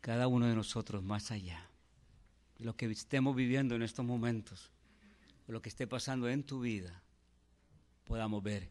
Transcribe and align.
cada 0.00 0.28
uno 0.28 0.46
de 0.46 0.54
nosotros 0.54 1.02
más 1.02 1.30
allá. 1.30 1.66
Lo 2.58 2.76
que 2.76 2.86
estemos 2.86 3.34
viviendo 3.34 3.74
en 3.74 3.82
estos 3.82 4.04
momentos, 4.04 4.70
lo 5.48 5.62
que 5.62 5.68
esté 5.68 5.86
pasando 5.86 6.28
en 6.28 6.42
tu 6.42 6.60
vida, 6.60 7.02
podamos 8.04 8.42
ver 8.42 8.68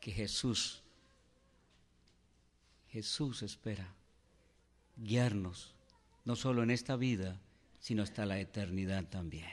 que 0.00 0.12
Jesús, 0.12 0.82
Jesús 2.88 3.42
espera 3.42 3.94
guiarnos, 4.96 5.74
no 6.24 6.36
solo 6.36 6.62
en 6.62 6.70
esta 6.70 6.96
vida, 6.96 7.40
sino 7.80 8.02
hasta 8.02 8.26
la 8.26 8.38
eternidad 8.38 9.04
también. 9.04 9.48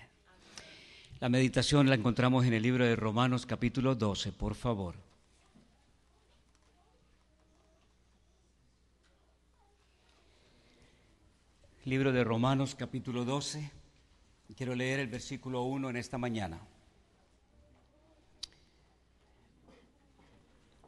La 1.19 1.29
meditación 1.29 1.87
la 1.87 1.95
encontramos 1.95 2.45
en 2.45 2.53
el 2.53 2.63
libro 2.63 2.85
de 2.85 2.95
Romanos 2.95 3.45
capítulo 3.45 3.95
12, 3.95 4.31
por 4.31 4.55
favor. 4.55 5.10
Libro 11.91 12.13
de 12.13 12.23
Romanos 12.23 12.73
capítulo 12.73 13.25
12. 13.25 13.69
Quiero 14.55 14.75
leer 14.75 15.01
el 15.01 15.07
versículo 15.07 15.63
1 15.63 15.89
en 15.89 15.97
esta 15.97 16.17
mañana. 16.17 16.57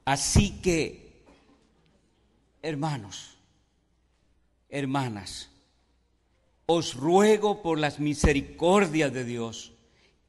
Así 0.05 0.61
que, 0.61 1.25
hermanos, 2.61 3.35
hermanas, 4.69 5.49
os 6.67 6.93
ruego 6.93 7.61
por 7.61 7.79
las 7.79 7.99
misericordias 7.99 9.11
de 9.11 9.25
Dios 9.25 9.73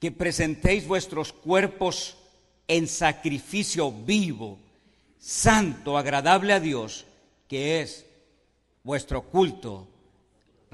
que 0.00 0.11
presentéis 0.11 0.88
vuestros 0.88 1.33
cuerpos 1.33 2.19
en 2.66 2.88
sacrificio 2.88 3.92
vivo, 3.92 4.59
santo, 5.20 5.97
agradable 5.97 6.52
a 6.52 6.59
Dios, 6.59 7.06
que 7.47 7.80
es 7.80 8.05
vuestro 8.83 9.22
culto 9.22 9.94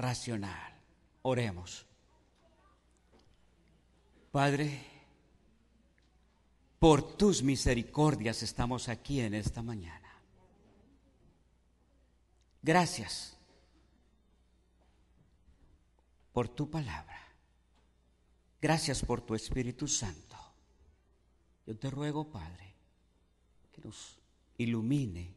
racional. 0.01 0.73
Oremos. 1.21 1.85
Padre, 4.31 4.85
por 6.79 7.15
tus 7.15 7.43
misericordias 7.43 8.41
estamos 8.41 8.89
aquí 8.89 9.21
en 9.21 9.35
esta 9.35 9.61
mañana. 9.61 10.09
Gracias 12.61 13.37
por 16.33 16.49
tu 16.49 16.69
palabra. 16.69 17.19
Gracias 18.61 19.03
por 19.03 19.21
tu 19.21 19.35
Espíritu 19.35 19.87
Santo. 19.87 20.37
Yo 21.65 21.77
te 21.77 21.89
ruego, 21.89 22.29
Padre, 22.29 22.73
que 23.71 23.81
nos 23.81 24.17
ilumine, 24.57 25.33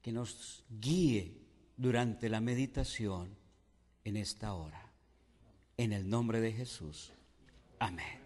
que 0.00 0.12
nos 0.12 0.64
guíe 0.68 1.41
durante 1.82 2.28
la 2.28 2.40
meditación 2.40 3.36
en 4.04 4.16
esta 4.16 4.54
hora. 4.54 4.80
En 5.76 5.92
el 5.92 6.08
nombre 6.08 6.40
de 6.40 6.52
Jesús. 6.52 7.10
Amén. 7.80 8.20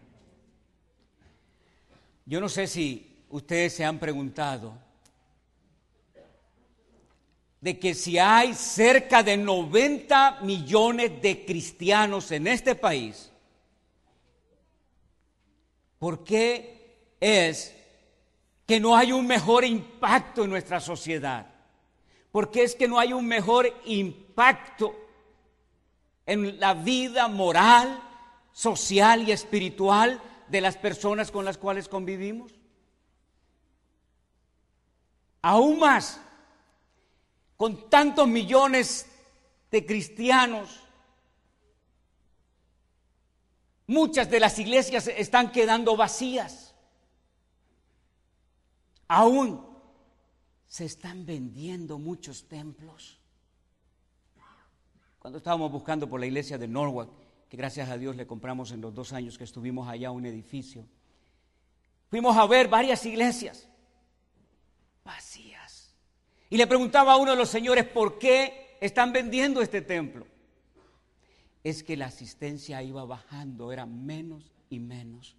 Yo 2.27 2.39
no 2.39 2.51
sé 2.51 2.67
si 2.67 3.25
ustedes 3.31 3.73
se 3.73 3.85
han 3.85 3.99
preguntado 3.99 4.77
de 7.59 7.79
que 7.79 7.95
si 7.95 8.19
hay 8.19 8.53
cerca 8.53 9.23
de 9.23 9.39
90 9.39 10.43
millones 10.43 11.23
de 11.23 11.47
cristianos 11.47 12.31
en 12.33 12.49
este 12.49 12.75
país, 12.75 13.33
¿por 15.99 16.23
qué 16.23 17.15
es 17.19 17.75
que 18.67 18.79
no 18.79 18.95
hay 18.95 19.13
un 19.13 19.27
mejor 19.27 19.65
impacto 19.65 20.45
en 20.45 20.51
nuestra 20.51 20.79
sociedad? 20.79 21.56
Porque 22.37 22.65
es 22.65 22.75
que 22.75 22.87
no 22.87 22.99
hay 22.99 23.15
un 23.15 23.27
mejor 23.27 23.67
impacto 23.87 24.95
en 26.27 26.61
la 26.61 26.75
vida 26.75 27.29
moral, 27.29 27.99
social 28.53 29.27
y 29.27 29.33
espiritual 29.33 30.21
de 30.47 30.61
las 30.61 30.77
personas 30.77 31.31
con 31.31 31.47
las 31.47 31.57
cuales 31.57 31.89
convivimos. 31.89 32.53
Aún 35.41 35.79
más, 35.79 36.21
con 37.57 37.89
tantos 37.89 38.29
millones 38.29 39.07
de 39.71 39.87
cristianos, 39.87 40.79
muchas 43.87 44.29
de 44.29 44.41
las 44.41 44.59
iglesias 44.59 45.07
están 45.09 45.53
quedando 45.53 45.97
vacías. 45.97 46.75
Aún 49.09 49.66
se 50.67 50.85
están 50.85 51.27
vendiendo 51.27 51.99
muchos 51.99 52.49
templos. 52.49 53.19
Cuando 55.19 55.39
estábamos 55.39 55.73
buscando 55.73 56.09
por 56.09 56.21
la 56.21 56.27
iglesia 56.27 56.59
de 56.59 56.69
Norwalk, 56.69 57.11
que 57.49 57.57
gracias 57.57 57.89
a 57.89 57.99
Dios 57.99 58.17
le 58.17 58.27
compramos 58.27 58.73
en 58.73 58.81
los 58.81 58.95
dos 58.95 59.13
años 59.13 59.39
que 59.39 59.45
estuvimos 59.45 59.89
allá 59.89 60.11
un 60.11 60.27
edificio, 60.27 60.87
fuimos 62.09 62.37
a 62.37 62.47
ver 62.47 62.69
varias 62.69 63.05
iglesias 63.07 63.69
vacías. 65.05 65.95
Y 66.51 66.57
le 66.57 66.67
preguntaba 66.67 67.13
a 67.13 67.17
uno 67.17 67.33
de 67.33 67.37
los 67.37 67.49
señores, 67.49 67.87
¿por 67.87 68.19
qué 68.19 68.77
están 68.81 69.13
vendiendo 69.13 69.63
este 69.63 69.83
templo? 69.83 70.27
Es 71.65 71.83
que 71.83 71.97
la 71.97 72.07
asistencia 72.07 72.83
iba 72.83 73.05
bajando, 73.05 73.73
era 73.73 73.87
menos 73.87 74.53
y 74.71 74.79
menos. 74.79 75.37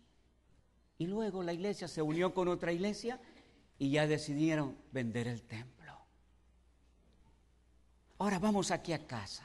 Y 0.97 1.07
luego 1.07 1.43
la 1.43 1.53
iglesia 1.53 1.87
se 1.87 2.01
unió 2.01 2.33
con 2.33 2.47
otra 2.47 2.73
iglesia 2.73 3.21
y 3.79 3.91
ya 3.91 4.07
decidieron 4.07 4.75
vender 4.91 5.27
el 5.27 5.43
templo. 5.43 5.77
Ahora 8.19 8.39
vamos 8.39 8.71
aquí 8.71 8.93
a 8.93 9.05
casa. 9.05 9.43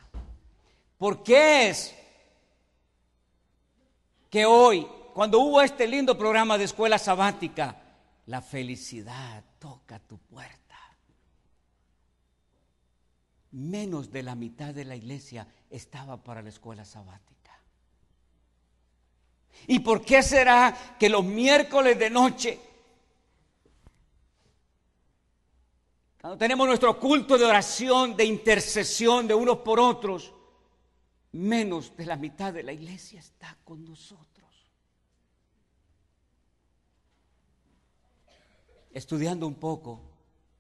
¿Por 0.96 1.22
qué 1.22 1.68
es 1.68 1.94
que 4.30 4.46
hoy, 4.46 4.86
cuando 5.12 5.40
hubo 5.40 5.60
este 5.60 5.86
lindo 5.86 6.16
programa 6.16 6.56
de 6.56 6.64
escuela 6.64 6.98
sabática, 6.98 7.76
la 8.26 8.40
felicidad 8.40 9.44
toca 9.58 9.98
tu 9.98 10.18
puerta? 10.18 10.58
Menos 13.50 14.10
de 14.10 14.22
la 14.22 14.34
mitad 14.34 14.72
de 14.72 14.86
la 14.86 14.96
iglesia 14.96 15.46
estaba 15.68 16.22
para 16.22 16.40
la 16.40 16.48
escuela 16.48 16.86
sabática. 16.86 17.32
¿Y 19.66 19.80
por 19.80 20.02
qué 20.02 20.22
será 20.22 20.96
que 20.98 21.10
los 21.10 21.22
miércoles 21.22 21.98
de 21.98 22.08
noche 22.08 22.71
Cuando 26.22 26.38
tenemos 26.38 26.68
nuestro 26.68 27.00
culto 27.00 27.36
de 27.36 27.44
oración, 27.44 28.16
de 28.16 28.24
intercesión 28.24 29.26
de 29.26 29.34
unos 29.34 29.58
por 29.58 29.80
otros, 29.80 30.32
menos 31.32 31.96
de 31.96 32.06
la 32.06 32.14
mitad 32.14 32.52
de 32.52 32.62
la 32.62 32.72
iglesia 32.72 33.18
está 33.18 33.58
con 33.64 33.84
nosotros. 33.84 34.48
Estudiando 38.92 39.48
un 39.48 39.56
poco, 39.56 40.00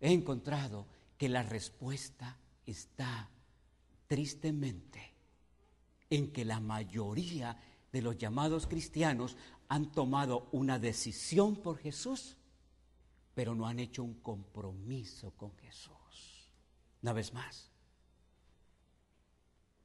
he 0.00 0.10
encontrado 0.10 0.88
que 1.16 1.28
la 1.28 1.44
respuesta 1.44 2.36
está 2.66 3.30
tristemente 4.08 5.14
en 6.10 6.32
que 6.32 6.44
la 6.44 6.58
mayoría 6.58 7.56
de 7.92 8.02
los 8.02 8.18
llamados 8.18 8.66
cristianos 8.66 9.36
han 9.68 9.92
tomado 9.92 10.48
una 10.50 10.80
decisión 10.80 11.54
por 11.54 11.78
Jesús 11.78 12.36
pero 13.34 13.54
no 13.54 13.66
han 13.66 13.78
hecho 13.78 14.02
un 14.02 14.14
compromiso 14.20 15.32
con 15.32 15.56
Jesús. 15.56 16.50
Una 17.02 17.12
vez 17.12 17.32
más, 17.32 17.70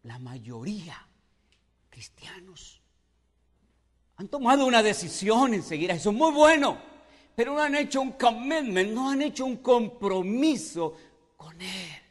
la 0.03 0.19
mayoría 0.19 1.07
cristianos 1.89 2.81
han 4.17 4.27
tomado 4.27 4.65
una 4.65 4.81
decisión 4.81 5.53
en 5.53 5.63
seguir 5.63 5.91
a 5.91 5.95
Jesús, 5.95 6.13
muy 6.13 6.31
bueno, 6.31 6.79
pero 7.35 7.53
no 7.53 7.61
han 7.61 7.75
hecho 7.75 8.01
un 8.01 8.13
commitment, 8.13 8.91
no 8.91 9.11
han 9.11 9.21
hecho 9.21 9.45
un 9.45 9.57
compromiso 9.57 10.95
con 11.35 11.61
Él. 11.61 12.01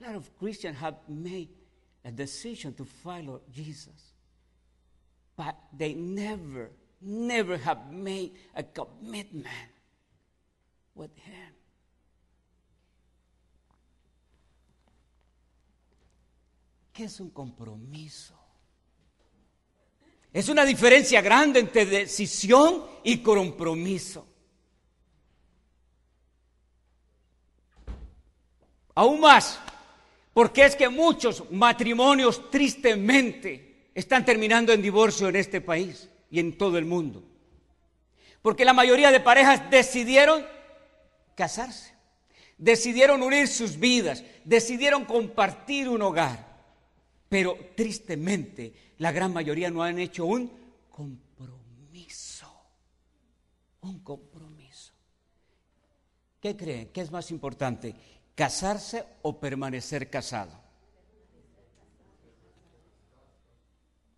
A 0.00 0.06
lot 0.08 0.16
of 0.16 0.30
Christians 0.38 0.76
have 0.80 0.96
made 1.08 1.48
a 2.04 2.10
decision 2.10 2.74
to 2.74 2.84
follow 2.84 3.42
Jesus, 3.52 4.14
but 5.36 5.54
they 5.76 5.94
never 5.94 6.70
never 7.00 7.58
have 7.58 7.92
made 7.92 8.32
a 8.54 8.62
commitment 8.62 9.46
with 10.94 11.10
Him. 11.16 11.54
¿Qué 16.92 17.04
es 17.04 17.20
un 17.20 17.30
compromiso? 17.30 18.34
Es 20.32 20.48
una 20.48 20.64
diferencia 20.64 21.20
grande 21.20 21.60
entre 21.60 21.86
decisión 21.86 22.84
y 23.04 23.18
compromiso. 23.18 24.26
Aún 28.94 29.20
más, 29.20 29.60
porque 30.34 30.64
es 30.64 30.74
que 30.74 30.88
muchos 30.88 31.48
matrimonios 31.52 32.50
tristemente 32.50 33.90
están 33.94 34.24
terminando 34.24 34.72
en 34.72 34.82
divorcio 34.82 35.28
en 35.28 35.36
este 35.36 35.60
país 35.60 36.08
y 36.30 36.40
en 36.40 36.56
todo 36.56 36.78
el 36.78 36.84
mundo. 36.84 37.22
Porque 38.42 38.64
la 38.64 38.72
mayoría 38.72 39.10
de 39.10 39.20
parejas 39.20 39.70
decidieron 39.70 40.44
casarse, 41.34 41.94
decidieron 42.56 43.22
unir 43.22 43.48
sus 43.48 43.78
vidas, 43.78 44.24
decidieron 44.44 45.04
compartir 45.04 45.88
un 45.88 46.02
hogar. 46.02 46.46
Pero 47.28 47.58
tristemente, 47.76 48.94
la 48.98 49.12
gran 49.12 49.32
mayoría 49.32 49.70
no 49.70 49.82
han 49.82 49.98
hecho 49.98 50.24
un 50.24 50.50
compromiso. 50.90 52.46
Un 53.82 54.00
compromiso. 54.00 54.92
¿Qué 56.40 56.56
creen? 56.56 56.90
¿Qué 56.92 57.00
es 57.00 57.10
más 57.10 57.30
importante? 57.30 57.94
¿Casarse 58.34 59.04
o 59.22 59.38
permanecer 59.38 60.08
casado? 60.08 60.52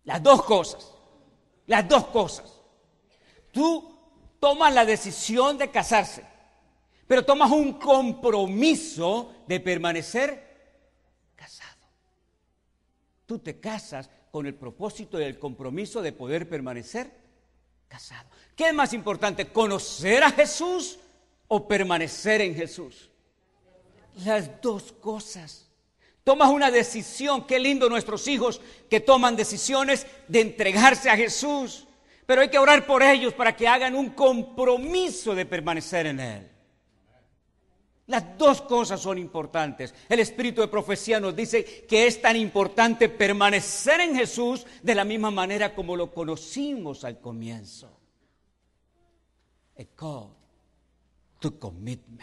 Las 0.03 0.21
dos 0.21 0.43
cosas. 0.43 1.00
Las 1.71 1.87
dos 1.87 2.07
cosas. 2.07 2.51
Tú 3.49 3.97
tomas 4.41 4.73
la 4.73 4.83
decisión 4.83 5.57
de 5.57 5.71
casarse, 5.71 6.21
pero 7.07 7.23
tomas 7.23 7.49
un 7.49 7.79
compromiso 7.79 9.33
de 9.47 9.57
permanecer 9.61 11.31
casado. 11.33 11.87
Tú 13.25 13.39
te 13.39 13.61
casas 13.61 14.09
con 14.33 14.45
el 14.47 14.53
propósito 14.53 15.17
y 15.17 15.23
el 15.23 15.39
compromiso 15.39 16.01
de 16.01 16.11
poder 16.11 16.49
permanecer 16.49 17.09
casado. 17.87 18.29
¿Qué 18.53 18.67
es 18.67 18.73
más 18.73 18.91
importante, 18.91 19.47
conocer 19.47 20.23
a 20.23 20.31
Jesús 20.31 20.99
o 21.47 21.69
permanecer 21.69 22.41
en 22.41 22.53
Jesús? 22.53 23.09
Las 24.25 24.61
dos 24.61 24.91
cosas. 24.91 25.70
Tomas 26.23 26.49
una 26.49 26.69
decisión, 26.69 27.47
qué 27.47 27.59
lindo 27.59 27.89
nuestros 27.89 28.27
hijos 28.27 28.61
que 28.89 28.99
toman 28.99 29.35
decisiones 29.35 30.05
de 30.27 30.41
entregarse 30.41 31.09
a 31.09 31.17
Jesús, 31.17 31.87
pero 32.25 32.41
hay 32.41 32.49
que 32.49 32.59
orar 32.59 32.85
por 32.85 33.01
ellos 33.01 33.33
para 33.33 33.55
que 33.55 33.67
hagan 33.67 33.95
un 33.95 34.11
compromiso 34.11 35.33
de 35.33 35.45
permanecer 35.45 36.05
en 36.05 36.19
Él. 36.19 36.51
Las 38.07 38.37
dos 38.37 38.61
cosas 38.63 38.99
son 38.99 39.17
importantes. 39.17 39.95
El 40.09 40.19
espíritu 40.19 40.61
de 40.61 40.67
profecía 40.67 41.19
nos 41.19 41.35
dice 41.35 41.85
que 41.87 42.07
es 42.07 42.21
tan 42.21 42.35
importante 42.35 43.07
permanecer 43.07 44.01
en 44.01 44.15
Jesús 44.15 44.65
de 44.83 44.95
la 44.95 45.05
misma 45.05 45.31
manera 45.31 45.73
como 45.73 45.95
lo 45.95 46.13
conocimos 46.13 47.03
al 47.03 47.19
comienzo. 47.19 47.97
A 49.79 49.85
call 49.95 50.35
to 51.39 51.57
commitment. 51.57 52.21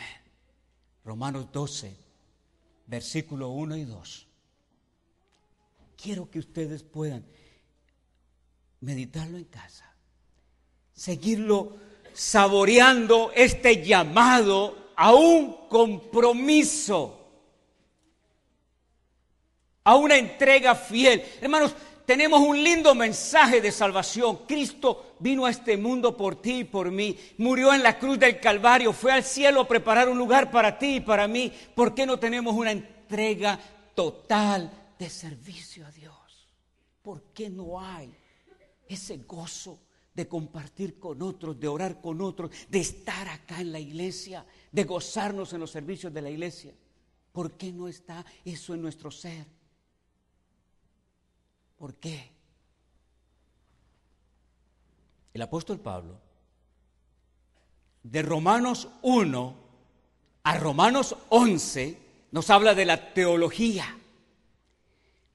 Romanos 1.05 1.51
12, 1.51 1.97
versículo 2.89 3.51
1 3.51 3.77
y 3.77 3.85
2. 3.85 4.27
Quiero 5.97 6.31
que 6.31 6.39
ustedes 6.41 6.83
puedan 6.83 7.25
meditarlo 8.81 9.37
en 9.37 9.45
casa, 9.45 9.95
seguirlo 10.93 11.77
saboreando 12.15 13.31
este 13.35 13.85
llamado 13.85 14.93
a 14.97 15.15
un 15.15 15.69
compromiso, 15.69 17.15
a 19.85 19.95
una 19.97 20.17
entrega 20.17 20.75
fiel. 20.75 21.23
Hermanos, 21.41 21.75
tenemos 22.09 22.41
un 22.41 22.65
lindo 22.65 22.95
mensaje 22.95 23.61
de 23.61 23.71
salvación. 23.71 24.47
Cristo 24.47 25.17
vino 25.19 25.45
a 25.45 25.51
este 25.51 25.77
mundo 25.77 26.17
por 26.17 26.41
ti 26.41 26.61
y 26.61 26.65
por 26.65 26.91
mí. 26.91 27.15
Murió 27.37 27.75
en 27.75 27.83
la 27.83 27.99
cruz 27.99 28.19
del 28.19 28.41
Calvario. 28.41 28.95
Fue 28.95 29.13
al 29.13 29.23
cielo 29.23 29.61
a 29.61 29.69
preparar 29.69 30.09
un 30.09 30.17
lugar 30.17 30.51
para 30.51 30.79
ti 30.79 30.97
y 30.97 31.01
para 31.01 31.29
mí. 31.29 31.53
¿Por 31.75 31.95
qué 31.95 32.07
no 32.07 32.19
tenemos 32.19 32.55
una 32.55 32.73
entrega 32.73 33.61
total 33.95 34.95
de 34.99 35.11
servicio 35.11 35.87
a 35.87 35.91
Dios? 35.91 36.49
¿Por 37.03 37.25
qué 37.35 37.51
no 37.51 37.79
hay 37.79 38.11
ese 38.89 39.19
gozo 39.19 39.79
de 40.15 40.27
compartir 40.27 40.99
con 40.99 41.21
otros, 41.21 41.61
de 41.61 41.69
orar 41.69 42.01
con 42.01 42.23
otros, 42.23 42.51
de 42.71 42.79
estar 42.79 43.29
acá 43.29 43.61
en 43.61 43.71
la 43.71 43.81
iglesia? 43.81 44.47
de 44.73 44.85
gozarnos 44.85 45.53
en 45.53 45.61
los 45.61 45.71
servicios 45.71 46.11
de 46.11 46.23
la 46.23 46.31
iglesia. 46.31 46.75
¿Por 47.33 47.53
qué 47.53 47.71
no 47.71 47.87
está 47.87 48.25
eso 48.47 48.73
en 48.73 48.81
nuestro 48.81 49.11
ser? 49.11 49.58
¿Por 51.79 51.95
qué? 51.95 52.31
El 55.33 55.43
apóstol 55.43 55.79
Pablo, 55.79 56.19
de 58.03 58.23
Romanos 58.23 58.89
1 59.03 59.55
a 60.43 60.59
Romanos 60.59 61.15
11, 61.29 61.99
nos 62.33 62.51
habla 62.51 62.75
de 62.75 62.85
la 62.85 63.15
teología. 63.15 63.97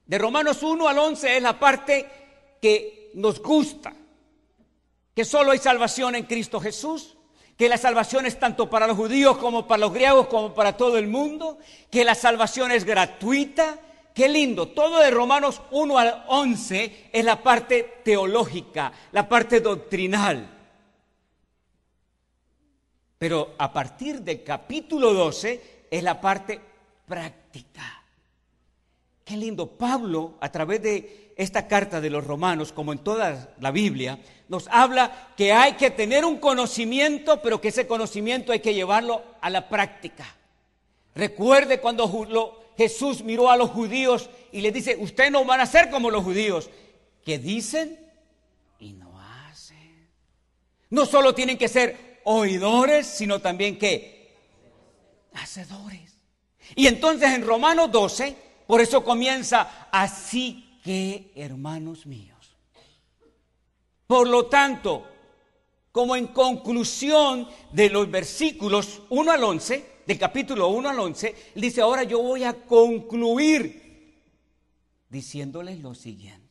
De 0.04 0.18
Romanos 0.18 0.62
1 0.62 0.86
al 0.86 0.98
11 0.98 1.36
es 1.38 1.42
la 1.42 1.58
parte 1.58 2.06
que 2.60 3.10
nos 3.14 3.40
gusta, 3.40 3.94
que 5.14 5.24
solo 5.24 5.52
hay 5.52 5.58
salvación 5.58 6.14
en 6.14 6.24
Cristo 6.24 6.60
Jesús, 6.60 7.16
que 7.56 7.70
la 7.70 7.78
salvación 7.78 8.26
es 8.26 8.38
tanto 8.38 8.68
para 8.68 8.86
los 8.86 8.96
judíos 8.96 9.38
como 9.38 9.66
para 9.66 9.80
los 9.80 9.94
griegos 9.94 10.26
como 10.26 10.52
para 10.52 10.76
todo 10.76 10.98
el 10.98 11.06
mundo, 11.06 11.58
que 11.90 12.04
la 12.04 12.14
salvación 12.14 12.72
es 12.72 12.84
gratuita. 12.84 13.78
Qué 14.14 14.28
lindo, 14.28 14.68
todo 14.68 15.00
de 15.00 15.10
Romanos 15.10 15.60
1 15.72 15.98
al 15.98 16.24
11 16.28 17.10
es 17.12 17.24
la 17.24 17.42
parte 17.42 18.02
teológica, 18.04 18.92
la 19.10 19.28
parte 19.28 19.58
doctrinal. 19.58 20.48
Pero 23.18 23.56
a 23.58 23.72
partir 23.72 24.20
del 24.20 24.44
capítulo 24.44 25.12
12 25.12 25.86
es 25.90 26.02
la 26.04 26.20
parte 26.20 26.60
práctica. 27.08 28.04
Qué 29.24 29.36
lindo, 29.36 29.66
Pablo 29.66 30.34
a 30.40 30.52
través 30.52 30.80
de 30.80 31.32
esta 31.36 31.66
carta 31.66 32.00
de 32.00 32.10
los 32.10 32.24
romanos, 32.24 32.70
como 32.70 32.92
en 32.92 33.00
toda 33.00 33.52
la 33.58 33.72
Biblia, 33.72 34.20
nos 34.48 34.68
habla 34.68 35.32
que 35.36 35.52
hay 35.52 35.72
que 35.72 35.90
tener 35.90 36.24
un 36.24 36.36
conocimiento, 36.36 37.42
pero 37.42 37.60
que 37.60 37.68
ese 37.68 37.88
conocimiento 37.88 38.52
hay 38.52 38.60
que 38.60 38.74
llevarlo 38.74 39.24
a 39.40 39.50
la 39.50 39.68
práctica. 39.68 40.24
Recuerde 41.16 41.80
cuando 41.80 42.06
Jesús 42.76 43.22
miró 43.22 43.50
a 43.50 43.56
los 43.56 43.70
judíos 43.70 44.30
y 44.52 44.60
les 44.60 44.72
dice, 44.72 44.96
ustedes 44.98 45.30
no 45.30 45.44
van 45.44 45.60
a 45.60 45.66
ser 45.66 45.90
como 45.90 46.10
los 46.10 46.24
judíos, 46.24 46.70
que 47.24 47.38
dicen 47.38 47.98
y 48.78 48.92
no 48.92 49.18
hacen. 49.20 50.08
No 50.90 51.06
solo 51.06 51.34
tienen 51.34 51.58
que 51.58 51.68
ser 51.68 52.20
oidores, 52.24 53.06
sino 53.06 53.40
también 53.40 53.78
que 53.78 54.32
hacedores. 55.34 56.16
Y 56.74 56.86
entonces 56.86 57.32
en 57.32 57.46
Romanos 57.46 57.90
12, 57.92 58.36
por 58.66 58.80
eso 58.80 59.04
comienza 59.04 59.88
así 59.90 60.80
que, 60.82 61.32
hermanos 61.34 62.06
míos 62.06 62.34
por 64.06 64.28
lo 64.28 64.46
tanto, 64.46 65.06
como 65.90 66.16
en 66.16 66.28
conclusión 66.28 67.48
de 67.72 67.90
los 67.90 68.10
versículos 68.10 69.02
1 69.08 69.32
al 69.32 69.44
11, 69.44 69.93
del 70.06 70.18
capítulo 70.18 70.68
1 70.68 70.88
al 70.88 70.98
11, 70.98 71.34
dice, 71.54 71.80
ahora 71.80 72.02
yo 72.02 72.22
voy 72.22 72.44
a 72.44 72.52
concluir 72.52 74.22
diciéndoles 75.08 75.80
lo 75.80 75.94
siguiente. 75.94 76.44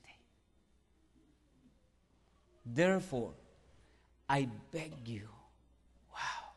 Therefore, 2.66 3.36
I 4.30 4.48
beg 4.72 5.04
you. 5.04 5.28
Wow. 6.10 6.54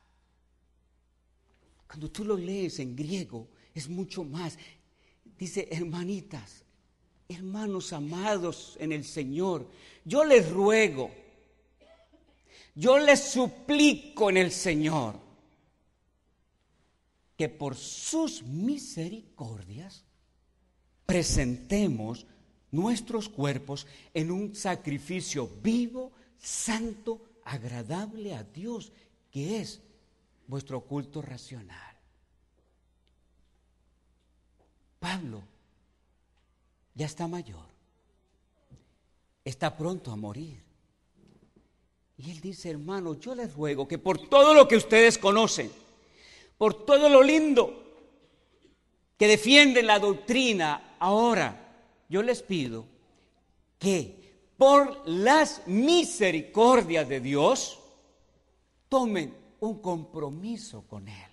Cuando 1.87 2.11
tú 2.11 2.25
lo 2.25 2.37
lees 2.37 2.79
en 2.79 2.95
griego, 2.95 3.49
es 3.75 3.89
mucho 3.89 4.25
más. 4.25 4.57
Dice, 5.39 5.69
hermanitas, 5.71 6.65
hermanos 7.29 7.93
amados 7.93 8.77
en 8.81 8.93
el 8.93 9.05
Señor, 9.05 9.69
yo 10.05 10.25
les 10.25 10.49
ruego, 10.51 11.11
yo 12.75 12.99
les 12.99 13.21
suplico 13.21 14.31
en 14.31 14.37
el 14.39 14.53
Señor 14.53 15.26
que 17.37 17.49
por 17.49 17.77
sus 17.77 18.43
misericordias 18.43 20.05
presentemos 21.05 22.27
nuestros 22.71 23.29
cuerpos 23.29 23.87
en 24.15 24.31
un 24.31 24.55
sacrificio 24.55 25.49
vivo, 25.63 26.13
santo, 26.39 27.21
agradable 27.45 28.35
a 28.35 28.43
Dios, 28.43 28.93
que 29.31 29.61
es 29.61 29.81
vuestro 30.47 30.81
culto 30.83 31.23
racional. 31.23 31.97
Pablo 34.99 35.43
ya 36.95 37.07
está 37.07 37.29
mayor 37.29 37.77
está 39.47 39.77
pronto 39.77 40.11
a 40.11 40.17
morir. 40.17 40.61
Y 42.19 42.31
él 42.31 42.41
dice, 42.41 42.71
hermano, 42.71 43.15
yo 43.15 43.35
les 43.35 43.55
ruego 43.55 43.87
que 43.87 43.97
por 43.97 44.29
todo 44.29 44.53
lo 44.55 44.67
que 44.67 44.77
ustedes 44.77 45.19
conocen, 45.19 45.71
por 46.59 46.85
todo 46.85 47.09
lo 47.09 47.23
lindo 47.23 47.83
que 49.17 49.27
defienden 49.27 49.87
la 49.87 49.99
doctrina 49.99 50.97
ahora, 50.99 51.85
yo 52.09 52.23
les 52.23 52.43
pido 52.43 52.87
que 53.79 54.51
por 54.57 55.09
las 55.09 55.67
misericordias 55.67 57.09
de 57.09 57.21
Dios 57.21 57.79
tomen 58.89 59.37
un 59.61 59.81
compromiso 59.81 60.87
con 60.87 61.09
Él. 61.09 61.31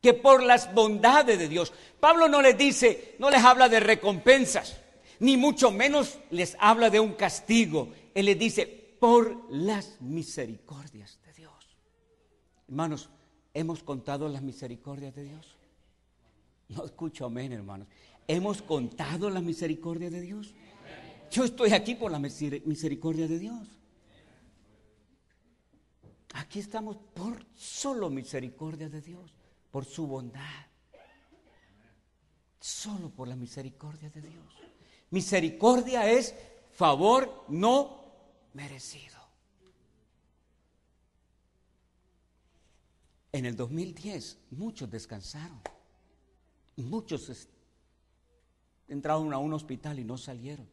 Que 0.00 0.14
por 0.14 0.42
las 0.42 0.72
bondades 0.74 1.38
de 1.38 1.48
Dios. 1.48 1.72
Pablo 1.98 2.28
no 2.28 2.42
les 2.42 2.56
dice, 2.58 3.16
no 3.18 3.30
les 3.30 3.42
habla 3.42 3.68
de 3.68 3.80
recompensas 3.80 4.78
ni 5.20 5.36
mucho 5.36 5.70
menos 5.70 6.18
les 6.30 6.56
habla 6.60 6.90
de 6.90 7.00
un 7.00 7.14
castigo. 7.14 7.92
Él 8.14 8.26
les 8.26 8.38
dice, 8.38 8.66
por 9.00 9.50
las 9.50 10.00
misericordias 10.00 11.18
de 11.24 11.32
Dios. 11.32 11.78
Hermanos, 12.68 13.08
¿Hemos 13.54 13.84
contado 13.84 14.28
las 14.28 14.42
misericordias 14.42 15.14
de 15.14 15.24
Dios? 15.24 15.56
No 16.68 16.84
escucho 16.84 17.24
amén, 17.24 17.52
hermanos. 17.52 17.86
¿Hemos 18.26 18.60
contado 18.60 19.30
las 19.30 19.42
misericordias 19.42 20.10
de 20.10 20.20
Dios? 20.20 20.52
Yo 21.30 21.44
estoy 21.44 21.72
aquí 21.72 21.94
por 21.94 22.10
la 22.10 22.18
misericordia 22.18 23.28
de 23.28 23.38
Dios. 23.38 23.68
Aquí 26.34 26.58
estamos 26.58 26.96
por 27.14 27.46
solo 27.54 28.10
misericordia 28.10 28.88
de 28.88 29.00
Dios, 29.00 29.32
por 29.70 29.84
su 29.84 30.06
bondad. 30.06 30.66
Solo 32.58 33.10
por 33.10 33.28
la 33.28 33.36
misericordia 33.36 34.10
de 34.10 34.20
Dios. 34.20 34.54
Misericordia 35.10 36.10
es 36.10 36.34
favor 36.72 37.44
no 37.48 38.04
merecido. 38.52 39.23
En 43.34 43.46
el 43.46 43.56
2010 43.56 44.38
muchos 44.52 44.88
descansaron. 44.88 45.60
Muchos 46.76 47.48
entraron 48.86 49.32
a 49.32 49.38
un 49.38 49.52
hospital 49.52 49.98
y 49.98 50.04
no 50.04 50.16
salieron. 50.16 50.68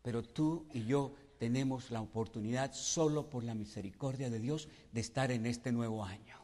Pero 0.00 0.22
tú 0.22 0.66
y 0.72 0.84
yo 0.84 1.12
tenemos 1.40 1.90
la 1.90 2.00
oportunidad 2.00 2.72
solo 2.72 3.28
por 3.28 3.42
la 3.42 3.56
misericordia 3.56 4.30
de 4.30 4.38
Dios 4.38 4.68
de 4.92 5.00
estar 5.00 5.32
en 5.32 5.44
este 5.44 5.72
nuevo 5.72 6.04
año. 6.04 6.36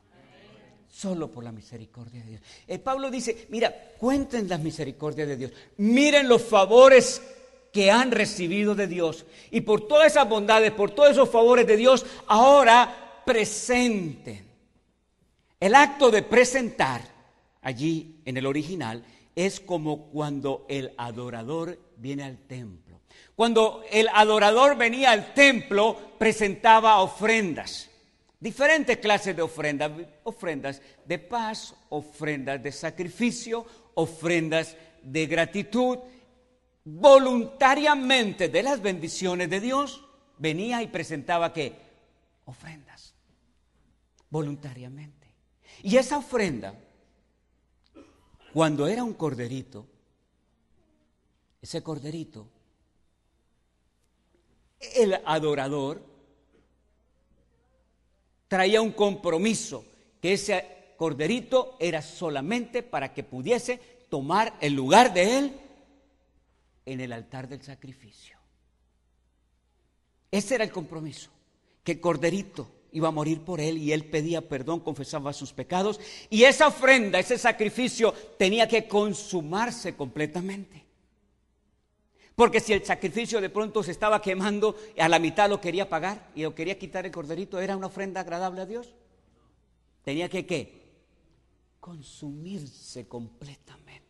Solo 0.89 1.31
por 1.31 1.45
la 1.45 1.53
misericordia 1.53 2.25
de 2.25 2.31
Dios. 2.31 2.43
Eh, 2.67 2.81
Pablo 2.81 3.13
dice, 3.13 3.47
mira, 3.49 3.73
cuenten 3.97 4.49
las 4.49 4.59
misericordias 4.59 5.29
de 5.29 5.37
Dios. 5.37 5.53
Miren 5.77 6.29
los 6.29 6.43
favores 6.43 7.23
que 7.73 7.93
han 7.93 8.11
recibido 8.11 8.75
de 8.75 8.89
Dios. 8.89 9.25
Y 9.53 9.61
por 9.61 9.87
todas 9.87 10.09
esas 10.09 10.29
bondades, 10.29 10.73
por 10.73 10.91
todos 10.91 11.13
esos 11.13 11.31
favores 11.31 11.65
de 11.65 11.77
Dios, 11.77 12.05
ahora 12.27 13.05
presenten. 13.29 14.43
El 15.61 15.75
acto 15.75 16.11
de 16.11 16.23
presentar 16.23 17.03
allí 17.61 18.23
en 18.25 18.39
el 18.39 18.47
original 18.47 19.05
es 19.37 19.61
como 19.61 20.07
cuando 20.07 20.65
el 20.67 20.95
adorador 20.97 21.79
viene 21.99 22.25
al 22.25 22.39
templo. 22.39 23.03
Cuando 23.37 23.85
el 23.93 24.09
adorador 24.15 24.79
venía 24.79 25.11
al 25.11 25.35
templo, 25.35 26.15
presentaba 26.17 27.01
ofrendas. 27.03 27.91
Diferentes 28.41 28.97
clases 28.97 29.37
de 29.37 29.43
ofrendas, 29.43 29.93
ofrendas 30.23 30.81
de 31.05 31.19
paz, 31.19 31.75
ofrendas 31.91 32.63
de 32.63 32.73
sacrificio, 32.73 33.67
ofrendas 33.93 34.75
de 35.03 35.27
gratitud. 35.27 35.99
Voluntariamente 36.83 38.49
de 38.49 38.63
las 38.63 38.81
bendiciones 38.81 39.51
de 39.51 39.61
Dios, 39.61 40.03
venía 40.39 40.83
y 40.83 40.87
presentaba 40.87 41.53
qué? 41.53 41.75
Ofrendas. 42.47 42.88
Voluntariamente. 44.31 45.27
Y 45.83 45.97
esa 45.97 46.19
ofrenda, 46.19 46.75
cuando 48.53 48.87
era 48.87 49.05
un 49.05 49.15
corderito, 49.15 49.87
ese 51.61 51.83
corderito, 51.83 52.49
el 54.81 55.15
adorador 55.25 56.05
traía 58.49 58.81
un 58.81 58.93
compromiso, 58.93 59.85
que 60.21 60.33
ese 60.33 60.95
corderito 60.97 61.77
era 61.79 62.03
solamente 62.03 62.83
para 62.83 63.13
que 63.13 63.23
pudiese 63.23 63.79
tomar 64.09 64.57
el 64.61 64.75
lugar 64.75 65.13
de 65.13 65.39
él 65.39 65.61
en 66.87 67.01
el 67.01 67.13
altar 67.13 67.49
del 67.49 67.63
sacrificio. 67.63 68.39
Ese 70.31 70.55
era 70.57 70.65
el 70.65 70.73
compromiso, 70.73 71.31
que 71.85 71.93
el 71.93 72.01
corderito 72.01 72.78
iba 72.93 73.09
a 73.09 73.13
morir 73.13 73.41
por 73.41 73.61
él 73.61 73.79
y 73.79 73.93
él 73.93 74.05
pedía 74.05 74.49
perdón, 74.49 74.81
confesaba 74.81 75.33
sus 75.33 75.53
pecados 75.53 76.01
y 76.31 76.45
esa 76.45 76.69
ofrenda, 76.69 77.19
ese 77.19 77.39
sacrificio 77.39 78.13
tenía 78.39 78.67
que 78.69 78.89
consumarse 78.89 79.95
completamente. 79.95 80.85
Porque 82.35 82.61
si 82.61 82.73
el 82.73 82.85
sacrificio 82.85 83.41
de 83.41 83.51
pronto 83.51 83.83
se 83.83 83.91
estaba 83.91 84.23
quemando, 84.23 84.77
a 84.97 85.09
la 85.09 85.19
mitad 85.19 85.51
lo 85.51 85.61
quería 85.61 85.89
pagar 85.89 86.31
y 86.37 86.43
lo 86.43 86.55
quería 86.55 86.79
quitar 86.79 87.05
el 87.05 87.11
corderito, 87.11 87.59
¿era 87.59 87.77
una 87.77 87.89
ofrenda 87.89 88.21
agradable 88.21 88.61
a 88.61 88.67
Dios? 88.67 88.95
Tenía 90.03 90.29
que 90.29 90.47
qué? 90.47 90.93
Consumirse 91.81 93.09
completamente. 93.09 94.08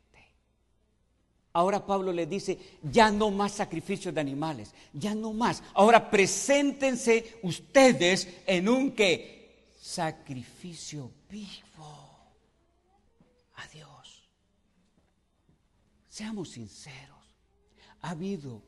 Ahora 1.58 1.84
Pablo 1.84 2.12
le 2.12 2.24
dice, 2.24 2.56
ya 2.84 3.10
no 3.10 3.32
más 3.32 3.50
sacrificios 3.50 4.14
de 4.14 4.20
animales, 4.20 4.72
ya 4.92 5.12
no 5.12 5.32
más. 5.32 5.60
Ahora 5.74 6.08
preséntense 6.08 7.40
ustedes 7.42 8.28
en 8.46 8.68
un 8.68 8.92
qué? 8.92 9.66
Sacrificio 9.76 11.10
vivo 11.28 12.16
a 13.56 13.66
Dios. 13.74 14.28
Seamos 16.08 16.50
sinceros 16.50 17.08
¿Ha 18.02 18.10
habido 18.10 18.62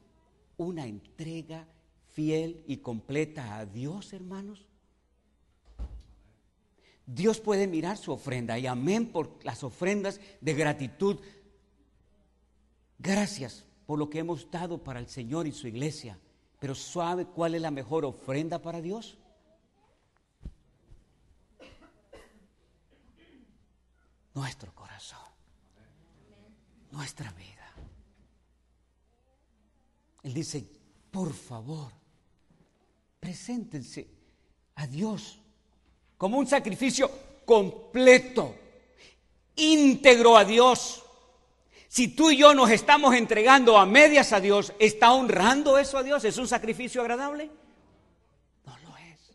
una 0.57 0.85
entrega 0.85 1.69
fiel 2.09 2.65
y 2.67 2.79
completa 2.79 3.57
a 3.57 3.67
Dios, 3.67 4.13
hermanos? 4.13 4.67
Dios 7.07 7.39
puede 7.39 7.69
mirar 7.69 7.97
su 7.99 8.11
ofrenda 8.11 8.59
y 8.59 8.67
amén 8.67 9.13
por 9.13 9.39
las 9.45 9.63
ofrendas 9.63 10.21
de 10.41 10.55
gratitud. 10.55 11.21
Gracias 13.03 13.65
por 13.87 13.99
lo 13.99 14.11
que 14.11 14.19
hemos 14.19 14.51
dado 14.51 14.85
para 14.85 15.01
el 15.01 15.09
Señor 15.09 15.47
y 15.47 15.53
su 15.53 15.67
iglesia. 15.67 16.19
Pero 16.59 16.75
¿sabe 16.75 17.25
cuál 17.25 17.55
es 17.55 17.63
la 17.63 17.71
mejor 17.71 18.05
ofrenda 18.05 18.61
para 18.61 18.83
Dios? 18.83 19.17
Nuestro 24.35 24.75
corazón, 24.75 25.19
nuestra 26.91 27.33
vida. 27.33 27.73
Él 30.23 30.35
dice, 30.35 30.69
por 31.11 31.33
favor, 31.33 31.91
preséntense 33.19 34.09
a 34.75 34.87
Dios 34.87 35.41
como 36.19 36.37
un 36.39 36.47
sacrificio 36.47 37.11
completo, 37.47 38.55
íntegro 39.57 40.37
a 40.37 40.45
Dios. 40.45 41.03
Si 41.91 42.07
tú 42.07 42.31
y 42.31 42.37
yo 42.37 42.55
nos 42.55 42.71
estamos 42.71 43.17
entregando 43.17 43.77
a 43.77 43.85
medias 43.85 44.33
a 44.33 44.39
Dios, 44.39 44.73
¿está 44.79 45.13
honrando 45.13 45.77
eso 45.77 45.99
a 45.99 46.05
Dios? 46.05 46.25
¿Es 46.25 46.39
un 46.39 46.47
sacrificio 46.47 47.01
agradable? 47.01 47.51
No 48.65 48.79
lo 48.79 48.97
es. 48.97 49.33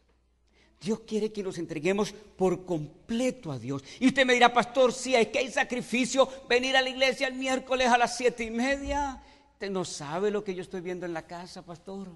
Dios 0.79 1.01
quiere 1.01 1.33
que 1.33 1.43
nos 1.43 1.57
entreguemos 1.57 2.13
por 2.13 2.65
completo 2.65 3.51
a 3.51 3.59
Dios. 3.59 3.83
Y 3.99 4.07
usted 4.07 4.25
me 4.25 4.33
dirá, 4.33 4.53
pastor, 4.53 4.93
sí, 4.93 5.13
es 5.13 5.27
que 5.27 5.39
hay 5.39 5.51
sacrificio, 5.51 6.29
venir 6.47 6.77
a 6.77 6.81
la 6.81 6.89
iglesia 6.89 7.27
el 7.27 7.33
miércoles 7.33 7.89
a 7.89 7.97
las 7.97 8.15
siete 8.15 8.45
y 8.45 8.51
media 8.51 9.21
Usted 9.55 9.71
no 9.71 9.85
sabe 9.85 10.31
lo 10.31 10.43
que 10.43 10.53
yo 10.53 10.61
estoy 10.61 10.81
viendo 10.81 11.05
en 11.05 11.13
la 11.13 11.25
casa, 11.25 11.61
pastor. 11.61 12.09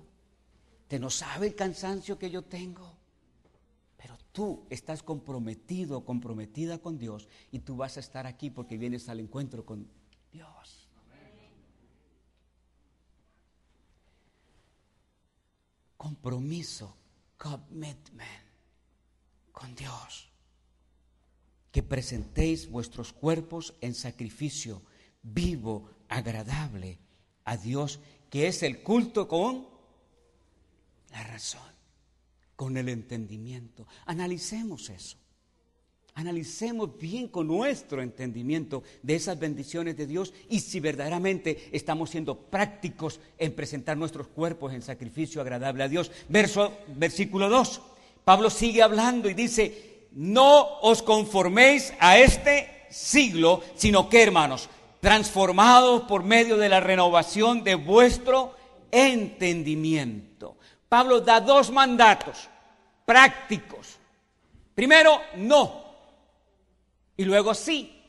Usted 0.82 1.00
no 1.00 1.10
sabe 1.10 1.48
el 1.48 1.56
cansancio 1.56 2.20
que 2.20 2.30
yo 2.30 2.42
tengo. 2.42 2.98
Pero 3.96 4.18
tú 4.34 4.66
estás 4.70 5.04
comprometido, 5.04 6.04
comprometida 6.04 6.80
con 6.80 6.98
Dios 6.98 7.30
y 7.54 7.60
tú 7.60 7.78
vas 7.78 7.96
a 7.96 8.02
estar 8.02 8.28
aquí 8.28 8.50
porque 8.50 8.78
vienes 8.78 9.08
al 9.08 9.22
encuentro 9.22 9.66
con 9.66 9.88
Dios. 10.32 10.88
Compromiso, 15.98 16.96
commitment 17.38 18.46
con 19.52 19.76
Dios. 19.76 20.30
Que 21.72 21.84
presentéis 21.84 22.70
vuestros 22.70 23.14
cuerpos 23.14 23.76
en 23.82 23.94
sacrificio 23.94 24.82
vivo, 25.22 25.90
agradable 26.08 27.00
a 27.46 27.58
Dios, 27.58 28.00
que 28.30 28.48
es 28.48 28.64
el 28.64 28.82
culto 28.82 29.28
con 29.28 29.68
la 31.12 31.24
razón, 31.24 31.72
con 32.56 32.78
el 32.78 32.90
entendimiento. 32.90 33.88
Analicemos 34.06 34.90
eso. 34.90 35.18
Analicemos 36.20 37.00
bien 37.00 37.30
con 37.30 37.48
nuestro 37.48 38.02
entendimiento 38.02 38.84
de 39.02 39.16
esas 39.16 39.40
bendiciones 39.40 39.96
de 39.96 40.06
Dios 40.06 40.34
y 40.50 40.60
si 40.60 40.82
verdaderamente 40.82 41.70
estamos 41.72 42.10
siendo 42.10 42.36
prácticos 42.36 43.22
en 43.38 43.54
presentar 43.54 43.96
nuestros 43.96 44.28
cuerpos 44.28 44.74
en 44.74 44.82
sacrificio 44.82 45.40
agradable 45.40 45.82
a 45.82 45.88
Dios. 45.88 46.12
Verso, 46.28 46.74
versículo 46.88 47.48
2. 47.48 47.82
Pablo 48.26 48.50
sigue 48.50 48.84
hablando 48.84 49.30
y 49.30 49.34
dice, 49.34 50.08
no 50.12 50.80
os 50.82 51.02
conforméis 51.02 51.94
a 52.02 52.20
este 52.20 52.68
siglo, 52.90 53.64
sino 53.76 54.10
que 54.10 54.22
hermanos, 54.22 54.68
transformados 55.00 56.02
por 56.02 56.26
medio 56.26 56.58
de 56.58 56.68
la 56.68 56.82
renovación 56.82 57.64
de 57.64 57.76
vuestro 57.76 58.58
entendimiento. 58.92 60.58
Pablo 60.90 61.22
da 61.22 61.40
dos 61.40 61.72
mandatos 61.72 62.50
prácticos. 63.06 63.96
Primero, 64.76 65.18
no. 65.38 65.88
Y 67.20 67.26
luego 67.26 67.54
sí. 67.54 68.02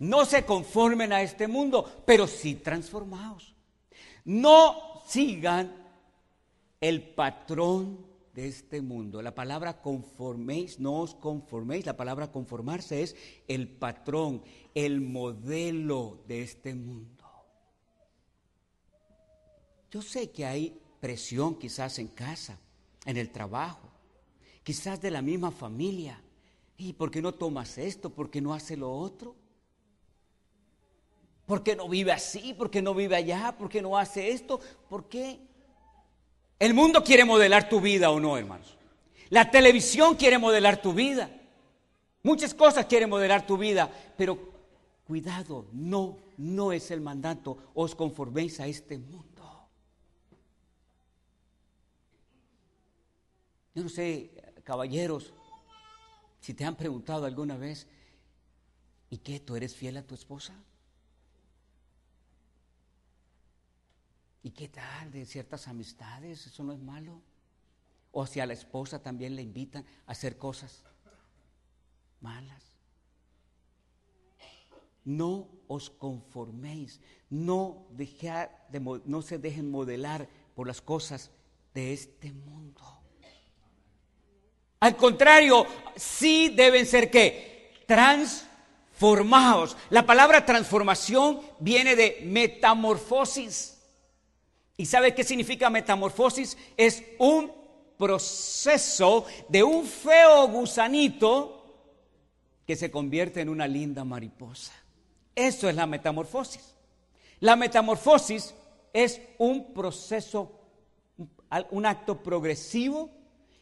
No 0.00 0.24
se 0.24 0.44
conformen 0.44 1.12
a 1.12 1.22
este 1.22 1.46
mundo, 1.46 2.02
pero 2.04 2.26
sí 2.26 2.56
transformados. 2.56 3.54
No 4.24 5.04
sigan 5.06 5.72
el 6.80 7.14
patrón 7.14 8.04
de 8.34 8.48
este 8.48 8.82
mundo. 8.82 9.22
La 9.22 9.36
palabra 9.36 9.80
conforméis, 9.80 10.80
no 10.80 11.02
os 11.02 11.14
conforméis, 11.14 11.86
la 11.86 11.96
palabra 11.96 12.32
conformarse 12.32 13.04
es 13.04 13.14
el 13.46 13.68
patrón, 13.68 14.42
el 14.74 15.00
modelo 15.00 16.24
de 16.26 16.42
este 16.42 16.74
mundo. 16.74 17.24
Yo 19.92 20.02
sé 20.02 20.32
que 20.32 20.44
hay 20.44 20.76
presión 20.98 21.56
quizás 21.56 22.00
en 22.00 22.08
casa, 22.08 22.58
en 23.04 23.16
el 23.16 23.30
trabajo, 23.30 23.88
quizás 24.64 25.00
de 25.00 25.12
la 25.12 25.22
misma 25.22 25.52
familia. 25.52 26.20
¿Y 26.78 26.92
por 26.92 27.10
qué 27.10 27.20
no 27.20 27.34
tomas 27.34 27.76
esto? 27.76 28.08
¿Por 28.08 28.30
qué 28.30 28.40
no 28.40 28.54
hace 28.54 28.76
lo 28.76 28.90
otro? 28.92 29.34
¿Por 31.44 31.64
qué 31.64 31.74
no 31.74 31.88
vive 31.88 32.12
así? 32.12 32.54
¿Por 32.54 32.70
qué 32.70 32.80
no 32.80 32.94
vive 32.94 33.16
allá? 33.16 33.54
¿Por 33.58 33.68
qué 33.68 33.82
no 33.82 33.98
hace 33.98 34.30
esto? 34.30 34.60
¿Por 34.88 35.08
qué? 35.08 35.40
El 36.58 36.74
mundo 36.74 37.02
quiere 37.02 37.24
modelar 37.24 37.68
tu 37.68 37.80
vida 37.80 38.10
o 38.10 38.20
no, 38.20 38.38
hermanos. 38.38 38.76
La 39.28 39.50
televisión 39.50 40.14
quiere 40.14 40.38
modelar 40.38 40.80
tu 40.80 40.92
vida. 40.92 41.30
Muchas 42.22 42.54
cosas 42.54 42.86
quieren 42.86 43.10
modelar 43.10 43.44
tu 43.44 43.56
vida, 43.56 43.90
pero 44.16 44.38
cuidado, 45.04 45.66
no, 45.72 46.16
no 46.36 46.70
es 46.70 46.92
el 46.92 47.00
mandato. 47.00 47.58
Os 47.74 47.94
conforméis 47.96 48.60
a 48.60 48.68
este 48.68 48.98
mundo. 48.98 49.26
Yo 53.74 53.82
no 53.82 53.88
sé, 53.88 54.30
caballeros, 54.64 55.32
si 56.40 56.54
te 56.54 56.64
han 56.64 56.76
preguntado 56.76 57.26
alguna 57.26 57.56
vez, 57.56 57.86
¿y 59.10 59.18
qué? 59.18 59.40
¿Tú 59.40 59.56
eres 59.56 59.74
fiel 59.74 59.96
a 59.96 60.06
tu 60.06 60.14
esposa? 60.14 60.54
¿Y 64.42 64.50
qué 64.50 64.68
tal 64.68 65.10
de 65.10 65.26
ciertas 65.26 65.68
amistades? 65.68 66.46
Eso 66.46 66.62
no 66.62 66.72
es 66.72 66.78
malo. 66.78 67.20
O 68.12 68.26
si 68.26 68.40
a 68.40 68.46
la 68.46 68.54
esposa 68.54 69.02
también 69.02 69.36
le 69.36 69.42
invitan 69.42 69.84
a 70.06 70.12
hacer 70.12 70.38
cosas 70.38 70.84
malas. 72.20 72.64
No 75.04 75.48
os 75.68 75.90
conforméis, 75.90 77.00
no, 77.30 77.86
de, 77.90 79.00
no 79.06 79.22
se 79.22 79.38
dejen 79.38 79.70
modelar 79.70 80.28
por 80.54 80.66
las 80.66 80.82
cosas 80.82 81.30
de 81.72 81.92
este 81.92 82.32
mundo. 82.32 82.82
Al 84.80 84.96
contrario, 84.96 85.66
sí 85.96 86.50
deben 86.50 86.86
ser 86.86 87.10
qué? 87.10 87.82
Transformados. 87.86 89.76
La 89.90 90.06
palabra 90.06 90.46
transformación 90.46 91.40
viene 91.58 91.96
de 91.96 92.20
metamorfosis. 92.24 93.78
¿Y 94.76 94.86
sabe 94.86 95.14
qué 95.14 95.24
significa 95.24 95.70
metamorfosis? 95.70 96.56
Es 96.76 97.02
un 97.18 97.52
proceso 97.96 99.26
de 99.48 99.64
un 99.64 99.84
feo 99.84 100.46
gusanito 100.48 101.58
que 102.64 102.76
se 102.76 102.90
convierte 102.90 103.40
en 103.40 103.48
una 103.48 103.66
linda 103.66 104.04
mariposa. 104.04 104.72
Eso 105.34 105.68
es 105.68 105.74
la 105.74 105.86
metamorfosis. 105.86 106.74
La 107.40 107.56
metamorfosis 107.56 108.54
es 108.92 109.20
un 109.38 109.72
proceso, 109.72 110.60
un 111.70 111.86
acto 111.86 112.22
progresivo 112.22 113.17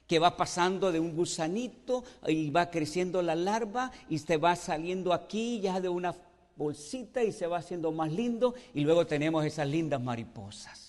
que 0.06 0.18
va 0.18 0.36
pasando 0.36 0.92
de 0.92 1.00
un 1.00 1.14
gusanito 1.14 2.04
y 2.26 2.50
va 2.50 2.70
creciendo 2.70 3.22
la 3.22 3.34
larva 3.34 3.90
y 4.08 4.18
se 4.18 4.36
va 4.36 4.56
saliendo 4.56 5.12
aquí 5.12 5.60
ya 5.60 5.80
de 5.80 5.88
una 5.88 6.14
bolsita 6.56 7.22
y 7.22 7.32
se 7.32 7.46
va 7.46 7.58
haciendo 7.58 7.92
más 7.92 8.12
lindo 8.12 8.54
y 8.75 8.82
luego 8.82 9.06
tenemos 9.06 9.44
esas 9.44 9.68
lindas 9.68 10.00
mariposas. 10.00 10.86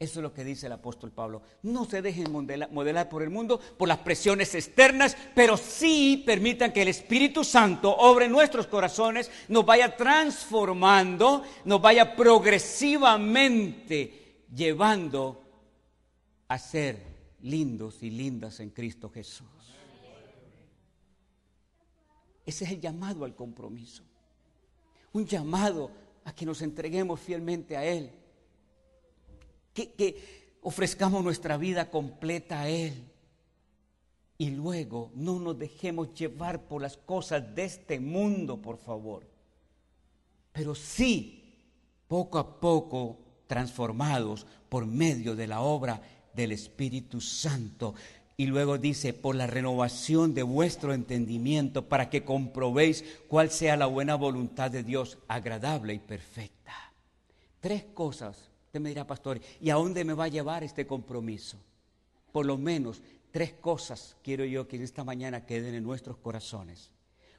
Eso 0.00 0.18
es 0.20 0.22
lo 0.22 0.32
que 0.32 0.44
dice 0.44 0.66
el 0.66 0.72
apóstol 0.72 1.12
Pablo. 1.12 1.42
No 1.62 1.84
se 1.84 2.00
dejen 2.00 2.32
modelar, 2.32 3.10
por 3.10 3.22
el 3.22 3.28
mundo, 3.28 3.60
por 3.76 3.86
las 3.86 3.98
presiones 3.98 4.54
externas, 4.54 5.14
pero 5.34 5.58
sí 5.58 6.22
permitan 6.24 6.72
que 6.72 6.80
el 6.80 6.88
Espíritu 6.88 7.44
Santo 7.44 7.94
obre 7.94 8.24
en 8.24 8.32
nuestros 8.32 8.66
corazones, 8.66 9.30
nos 9.48 9.66
vaya 9.66 9.94
transformando, 9.94 11.44
nos 11.66 11.82
vaya 11.82 12.16
progresivamente 12.16 14.46
llevando 14.54 15.44
a 16.48 16.56
ser 16.56 17.09
lindos 17.42 18.02
y 18.02 18.10
lindas 18.10 18.60
en 18.60 18.70
Cristo 18.70 19.10
Jesús. 19.10 19.46
Ese 22.46 22.64
es 22.64 22.70
el 22.70 22.80
llamado 22.80 23.24
al 23.24 23.34
compromiso. 23.34 24.02
Un 25.12 25.26
llamado 25.26 25.90
a 26.24 26.34
que 26.34 26.46
nos 26.46 26.62
entreguemos 26.62 27.20
fielmente 27.20 27.76
a 27.76 27.84
Él 27.84 28.12
que, 29.74 30.50
ofrezcamos 30.62 31.24
nuestra 31.24 31.56
vida 31.56 31.90
completa 31.90 32.62
a 32.62 32.68
Él. 32.68 33.06
Y 34.38 34.50
luego 34.50 35.10
no 35.14 35.38
nos 35.38 35.58
dejemos 35.58 36.14
llevar 36.14 36.66
por 36.66 36.80
las 36.80 36.96
cosas 36.96 37.54
de 37.54 37.64
este 37.64 38.00
mundo, 38.00 38.60
por 38.60 38.78
favor. 38.78 39.26
Pero 40.52 40.74
sí, 40.74 41.54
poco 42.08 42.38
a 42.38 42.58
poco, 42.60 43.18
transformados 43.46 44.46
por 44.68 44.86
medio 44.86 45.36
de 45.36 45.46
la 45.46 45.60
obra 45.60 46.00
del 46.34 46.52
Espíritu 46.52 47.20
Santo. 47.20 47.94
Y 48.36 48.46
luego 48.46 48.78
dice, 48.78 49.12
por 49.12 49.34
la 49.34 49.46
renovación 49.46 50.34
de 50.34 50.42
vuestro 50.42 50.94
entendimiento, 50.94 51.88
para 51.88 52.08
que 52.08 52.24
comprobéis 52.24 53.04
cuál 53.28 53.50
sea 53.50 53.76
la 53.76 53.86
buena 53.86 54.14
voluntad 54.14 54.70
de 54.70 54.82
Dios, 54.82 55.18
agradable 55.28 55.94
y 55.94 55.98
perfecta. 55.98 56.72
Tres 57.60 57.84
cosas 57.92 58.50
Usted 58.70 58.78
me 58.78 58.90
dirá, 58.90 59.04
pastor, 59.04 59.40
¿y 59.60 59.70
a 59.70 59.74
dónde 59.74 60.04
me 60.04 60.12
va 60.12 60.26
a 60.26 60.28
llevar 60.28 60.62
este 60.62 60.86
compromiso? 60.86 61.58
Por 62.30 62.46
lo 62.46 62.56
menos 62.56 63.02
tres 63.32 63.52
cosas 63.54 64.16
quiero 64.22 64.44
yo 64.44 64.68
que 64.68 64.76
en 64.76 64.82
esta 64.82 65.02
mañana 65.02 65.44
queden 65.44 65.74
en 65.74 65.82
nuestros 65.82 66.18
corazones. 66.18 66.92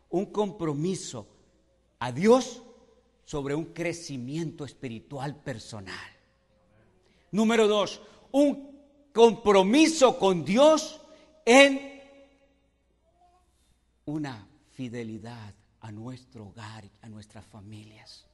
Un 0.09 0.25
compromiso 0.25 1.25
a 1.99 2.11
Dios 2.11 2.63
sobre 3.23 3.55
un 3.55 3.63
crecimiento 3.67 4.65
espiritual 4.65 5.41
personal. 5.41 5.95
Número 7.31 7.65
dos, 7.65 8.01
un 8.33 8.70
compromiso 9.13 10.17
con 10.17 10.43
Dios 10.45 11.01
en 11.45 12.01
una 14.05 14.47
fidelidad 14.71 15.53
a 15.81 15.91
nuestro 15.91 16.47
hogar, 16.47 16.89
a 17.01 17.09
nuestras 17.09 17.45
familias. 17.45 18.25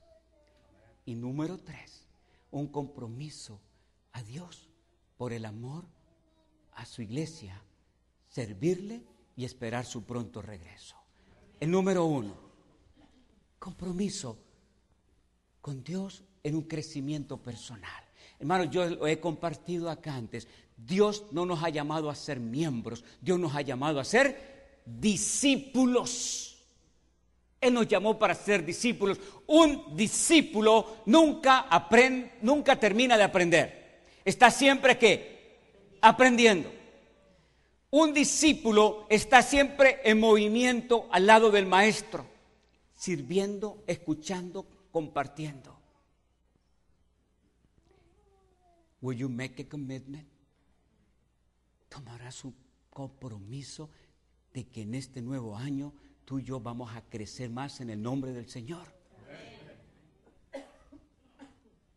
Y 1.06 1.16
número 1.16 1.58
tres, 1.58 2.06
un 2.52 2.68
compromiso 2.68 3.60
a 4.14 4.22
Dios 4.24 4.70
por 5.18 5.34
el 5.34 5.46
amor 5.46 5.86
a 6.74 6.86
su 6.86 7.02
iglesia, 7.02 7.62
servirle 8.30 9.04
y 9.36 9.46
esperar 9.46 9.86
su 9.86 10.04
pronto 10.04 10.42
regreso. 10.42 10.96
El 11.60 11.72
número 11.72 12.06
uno, 12.06 12.36
compromiso 13.58 14.38
con 15.62 15.84
Dios 15.84 16.24
en 16.44 16.56
un 16.56 16.64
crecimiento 16.64 17.42
personal. 17.42 18.04
Hermano, 18.40 18.66
yo 18.66 18.88
lo 18.88 19.08
he 19.08 19.20
compartido 19.20 19.90
acá 19.90 20.16
antes. 20.16 20.48
Dios 20.78 21.26
no 21.32 21.46
nos 21.46 21.64
ha 21.64 21.70
llamado 21.70 22.10
a 22.10 22.16
ser 22.16 22.40
miembros, 22.40 23.04
Dios 23.20 23.40
nos 23.40 23.56
ha 23.56 23.62
llamado 23.62 24.00
a 24.00 24.04
ser 24.04 24.82
discípulos. 24.86 26.66
Él 27.60 27.74
nos 27.74 27.88
llamó 27.88 28.20
para 28.20 28.36
ser 28.36 28.64
discípulos. 28.64 29.20
Un 29.48 29.96
discípulo 29.96 30.98
nunca 31.08 31.62
aprende, 31.62 32.34
nunca 32.42 32.80
termina 32.80 33.18
de 33.18 33.24
aprender. 33.24 34.02
Está 34.24 34.52
siempre 34.52 34.98
que 34.98 35.98
aprendiendo. 36.02 36.72
Un 37.90 38.14
discípulo 38.14 39.08
está 39.10 39.42
siempre 39.42 40.02
en 40.04 40.20
movimiento 40.20 41.08
al 41.12 41.26
lado 41.26 41.50
del 41.50 41.66
maestro, 41.66 42.28
sirviendo, 42.96 43.84
escuchando, 43.88 44.68
compartiendo. 44.92 45.76
Tomarás 51.90 52.44
un 52.44 52.56
compromiso 52.90 53.90
de 54.54 54.68
que 54.68 54.82
en 54.82 54.96
este 54.96 55.22
nuevo 55.22 55.56
año 55.56 55.94
tú 56.26 56.40
y 56.40 56.44
yo 56.44 56.60
vamos 56.60 56.96
a 56.96 57.02
crecer 57.02 57.50
más 57.50 57.80
en 57.80 57.90
el 57.90 58.02
nombre 58.02 58.32
del 58.32 58.50
Señor. 58.50 58.88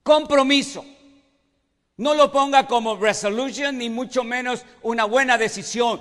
Compromiso. 0.03 0.85
No 1.97 2.15
lo 2.15 2.33
ponga 2.33 2.67
como 2.67 2.97
resolution 2.97 3.77
ni 3.77 3.91
mucho 3.91 4.25
menos 4.25 4.65
una 4.83 5.05
buena 5.05 5.37
decisión. 5.37 6.01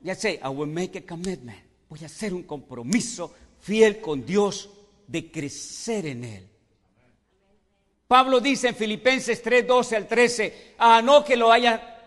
Ya 0.00 0.14
sé, 0.14 0.40
I 0.42 0.48
will 0.48 0.70
make 0.70 0.98
a 0.98 1.06
commitment. 1.06 1.58
Voy 1.88 2.00
a 2.02 2.06
hacer 2.06 2.34
un 2.34 2.42
compromiso 2.42 3.34
fiel 3.60 4.00
con 4.00 4.24
Dios 4.24 4.70
de 5.06 5.30
crecer 5.30 6.06
en 6.06 6.24
Él. 6.24 6.48
Pablo 8.06 8.40
dice 8.40 8.68
en 8.68 8.74
Filipenses 8.74 9.42
3, 9.42 9.66
12 9.66 9.96
al 9.96 10.08
13, 10.08 10.74
ah, 10.78 11.02
no 11.02 11.22
que 11.24 11.36
lo 11.36 11.52
haya 11.52 11.97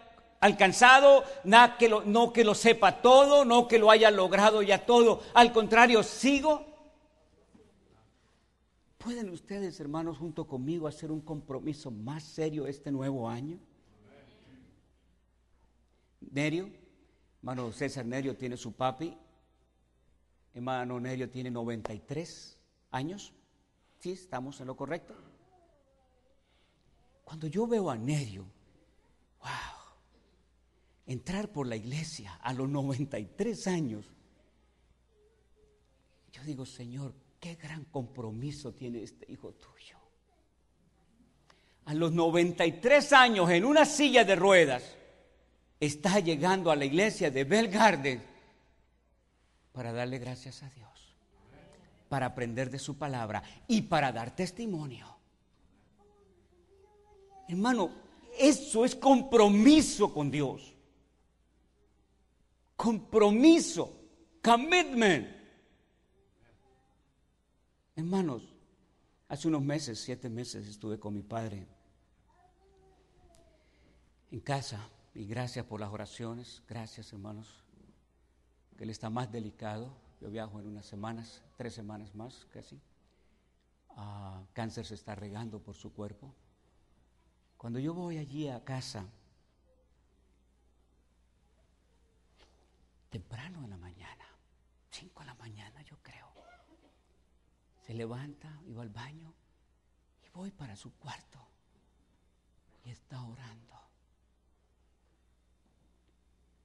alcanzado, 0.42 1.24
no 1.46 2.34
que 2.34 2.44
lo 2.44 2.56
sepa 2.56 3.02
todo, 3.02 3.46
no 3.46 3.68
que 3.68 3.80
lo 3.80 3.90
haya 3.90 4.12
logrado 4.12 4.62
ya 4.62 4.86
todo. 4.86 5.22
Al 5.34 5.54
contrario, 5.54 6.04
sigo. 6.04 6.66
¿Pueden 8.98 9.30
ustedes, 9.30 9.80
hermanos, 9.80 10.18
junto 10.18 10.46
conmigo 10.46 10.88
hacer 10.88 11.12
un 11.12 11.22
compromiso 11.22 11.90
más 11.90 12.24
serio 12.24 12.68
este 12.68 12.92
nuevo 12.92 13.30
año? 13.30 13.58
Nerio, 16.20 16.70
hermano 17.40 17.72
César 17.72 18.06
Nerio 18.06 18.36
tiene 18.38 18.58
su 18.58 18.74
papi, 18.74 19.18
hermano 20.54 21.00
Nerio 21.00 21.30
tiene 21.30 21.50
93 21.50 22.58
años, 22.92 23.34
¿sí? 24.00 24.12
¿Estamos 24.12 24.62
en 24.62 24.68
lo 24.68 24.76
correcto? 24.76 25.16
Cuando 27.24 27.48
yo 27.48 27.66
veo 27.66 27.90
a 27.90 27.98
Nerio, 27.98 28.46
wow, 29.40 29.81
entrar 31.06 31.52
por 31.52 31.68
la 31.68 31.76
iglesia 31.76 32.36
a 32.42 32.54
los 32.54 32.70
93 32.70 33.68
años, 33.68 34.06
yo 36.32 36.44
digo, 36.44 36.66
Señor, 36.66 37.14
qué 37.40 37.56
gran 37.56 37.86
compromiso 37.86 38.74
tiene 38.74 39.04
este 39.04 39.32
hijo 39.32 39.52
tuyo. 39.54 39.98
A 41.86 41.94
los 41.94 42.12
93 42.12 43.14
años, 43.14 43.50
en 43.50 43.66
una 43.66 43.86
silla 43.86 44.24
de 44.24 44.36
ruedas, 44.36 44.96
está 45.80 46.20
llegando 46.20 46.72
a 46.72 46.76
la 46.76 46.86
iglesia 46.86 47.32
de 47.32 47.44
Bell 47.44 47.68
Garden 47.68 48.24
para 49.74 49.92
darle 49.92 50.20
gracias 50.20 50.64
a 50.64 50.70
Dios, 50.70 51.16
para 52.08 52.28
aprender 52.28 52.70
de 52.70 52.80
su 52.80 52.98
palabra 52.98 53.44
y 53.68 53.82
para 53.82 54.12
dar 54.12 54.36
testimonio. 54.36 55.08
Hermano, 57.48 57.92
eso 58.38 58.86
es 58.86 58.96
compromiso 58.96 60.14
con 60.14 60.32
Dios. 60.32 60.71
Compromiso, 62.82 63.94
commitment. 64.42 65.28
Hermanos, 67.96 68.56
hace 69.28 69.48
unos 69.48 69.62
meses, 69.62 70.00
siete 70.00 70.30
meses, 70.30 70.68
estuve 70.68 71.00
con 71.00 71.14
mi 71.14 71.22
padre 71.22 71.68
en 74.32 74.40
casa 74.40 74.90
y 75.14 75.28
gracias 75.28 75.64
por 75.68 75.80
las 75.80 75.92
oraciones, 75.92 76.64
gracias 76.68 77.14
hermanos, 77.14 77.64
que 78.76 78.84
él 78.84 78.90
está 78.90 79.12
más 79.12 79.32
delicado. 79.32 79.96
Yo 80.20 80.32
viajo 80.32 80.60
en 80.60 80.66
unas 80.66 80.88
semanas, 80.88 81.44
tres 81.58 81.76
semanas 81.76 82.16
más 82.16 82.48
casi. 82.52 82.82
Ah, 83.90 84.44
cáncer 84.54 84.88
se 84.88 84.96
está 84.96 85.14
regando 85.14 85.62
por 85.62 85.76
su 85.76 85.94
cuerpo. 85.94 86.34
Cuando 87.58 87.78
yo 87.78 87.94
voy 87.94 88.18
allí 88.18 88.48
a 88.48 88.64
casa, 88.64 89.06
temprano 93.12 93.64
en 93.66 93.70
la 93.70 93.78
mañana, 93.78 94.26
cinco 94.90 95.20
de 95.20 95.28
la 95.28 95.36
mañana 95.36 95.82
yo 95.84 96.02
creo, 96.02 96.34
se 97.86 97.94
levanta 97.94 98.62
y 98.66 98.72
va 98.72 98.84
al 98.84 98.90
baño 98.90 99.36
y 100.24 100.30
voy 100.30 100.50
para 100.52 100.76
su 100.78 100.94
cuarto 100.94 101.46
y 102.86 102.90
está 102.90 103.22
orando. 103.22 103.80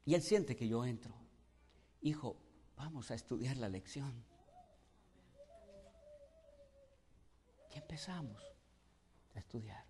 Y 0.04 0.14
él 0.14 0.22
siente 0.22 0.54
que 0.54 0.68
yo 0.68 0.84
entro. 0.84 1.14
Hijo, 2.00 2.36
vamos 2.76 3.10
a 3.10 3.14
estudiar 3.14 3.56
la 3.56 3.68
lección. 3.68 4.24
Y 7.74 7.78
empezamos 7.78 8.40
a 9.34 9.40
estudiar. 9.40 9.85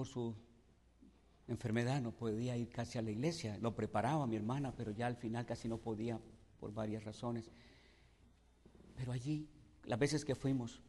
Por 0.00 0.06
su 0.06 0.34
enfermedad 1.46 2.00
no 2.00 2.10
podía 2.10 2.56
ir 2.56 2.70
casi 2.70 2.96
a 2.96 3.02
la 3.02 3.10
iglesia. 3.10 3.58
Lo 3.58 3.74
preparaba 3.74 4.26
mi 4.26 4.34
hermana, 4.34 4.72
pero 4.74 4.92
ya 4.92 5.06
al 5.06 5.16
final 5.16 5.44
casi 5.44 5.68
no 5.68 5.76
podía 5.76 6.18
por 6.58 6.72
varias 6.72 7.04
razones. 7.04 7.50
Pero 8.96 9.12
allí, 9.12 9.46
las 9.84 9.98
veces 9.98 10.24
que 10.24 10.34
fuimos, 10.34 10.80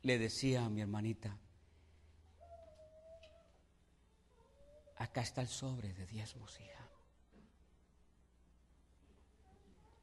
le 0.00 0.18
decía 0.18 0.64
a 0.64 0.70
mi 0.70 0.80
hermanita, 0.80 1.36
acá 4.96 5.20
está 5.20 5.42
el 5.42 5.48
sobre 5.48 5.92
de 5.92 6.06
diezmos, 6.06 6.58
hija. 6.58 6.88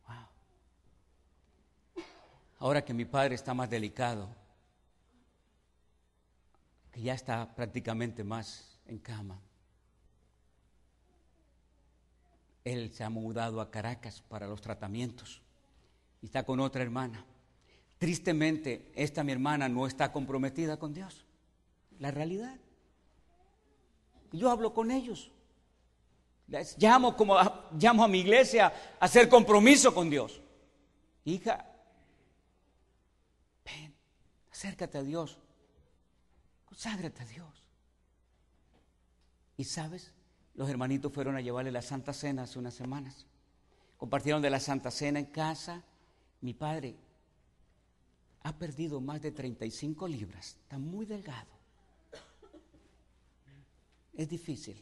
Wow. 0.07 2.03
Ahora 2.59 2.85
que 2.85 2.93
mi 2.93 3.05
padre 3.05 3.33
está 3.33 3.55
más 3.55 3.71
delicado, 3.71 4.40
ya 7.01 7.13
está 7.13 7.55
prácticamente 7.55 8.23
más 8.23 8.79
en 8.85 8.99
cama. 8.99 9.39
Él 12.63 12.93
se 12.93 13.03
ha 13.03 13.09
mudado 13.09 13.59
a 13.59 13.71
Caracas 13.71 14.21
para 14.21 14.47
los 14.47 14.61
tratamientos 14.61 15.41
y 16.21 16.27
está 16.27 16.43
con 16.43 16.59
otra 16.59 16.83
hermana. 16.83 17.25
Tristemente, 17.97 18.91
esta 18.95 19.23
mi 19.23 19.31
hermana 19.31 19.67
no 19.69 19.87
está 19.87 20.11
comprometida 20.11 20.77
con 20.77 20.93
Dios. 20.93 21.25
La 21.99 22.11
realidad. 22.11 22.59
Yo 24.31 24.49
hablo 24.49 24.73
con 24.73 24.91
ellos. 24.91 25.31
Llamo 26.77 27.15
como 27.15 27.37
llamo 27.79 28.03
a 28.03 28.07
mi 28.07 28.19
iglesia 28.19 28.67
a 28.99 29.05
hacer 29.05 29.29
compromiso 29.29 29.93
con 29.93 30.09
Dios. 30.09 30.41
Hija, 31.23 31.65
ven, 33.63 33.95
acércate 34.51 34.97
a 34.97 35.03
Dios. 35.03 35.37
Conságrate 36.71 37.21
a 37.21 37.25
Dios. 37.25 37.65
Y 39.57 39.65
sabes, 39.65 40.13
los 40.53 40.69
hermanitos 40.69 41.11
fueron 41.11 41.35
a 41.35 41.41
llevarle 41.41 41.69
la 41.69 41.81
Santa 41.81 42.13
Cena 42.13 42.43
hace 42.43 42.59
unas 42.59 42.73
semanas. 42.73 43.25
Compartieron 43.97 44.41
de 44.41 44.49
la 44.49 44.61
Santa 44.61 44.89
Cena 44.89 45.19
en 45.19 45.25
casa. 45.25 45.83
Mi 46.39 46.53
padre 46.53 46.95
ha 48.43 48.57
perdido 48.57 49.01
más 49.01 49.21
de 49.21 49.33
35 49.33 50.07
libras. 50.07 50.55
Está 50.63 50.77
muy 50.79 51.05
delgado. 51.05 51.51
Es 54.13 54.29
difícil. 54.29 54.81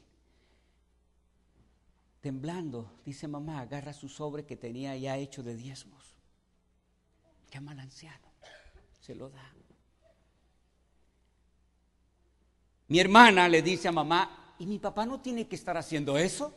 Temblando, 2.21 3.01
dice 3.03 3.27
mamá, 3.27 3.61
agarra 3.61 3.93
su 3.93 4.09
sobre 4.09 4.45
que 4.45 4.55
tenía 4.55 4.95
ya 4.95 5.17
hecho 5.17 5.41
de 5.41 5.55
diezmos. 5.55 6.15
Llama 7.51 7.71
al 7.71 7.79
anciano, 7.79 8.27
se 9.01 9.15
lo 9.15 9.31
da. 9.31 9.58
Mi 12.89 12.99
hermana 12.99 13.47
le 13.47 13.61
dice 13.61 13.87
a 13.87 13.91
mamá, 13.91 14.55
¿y 14.57 14.65
mi 14.65 14.79
papá 14.79 15.05
no 15.05 15.21
tiene 15.21 15.47
que 15.47 15.55
estar 15.55 15.77
haciendo 15.77 16.17
eso? 16.17 16.53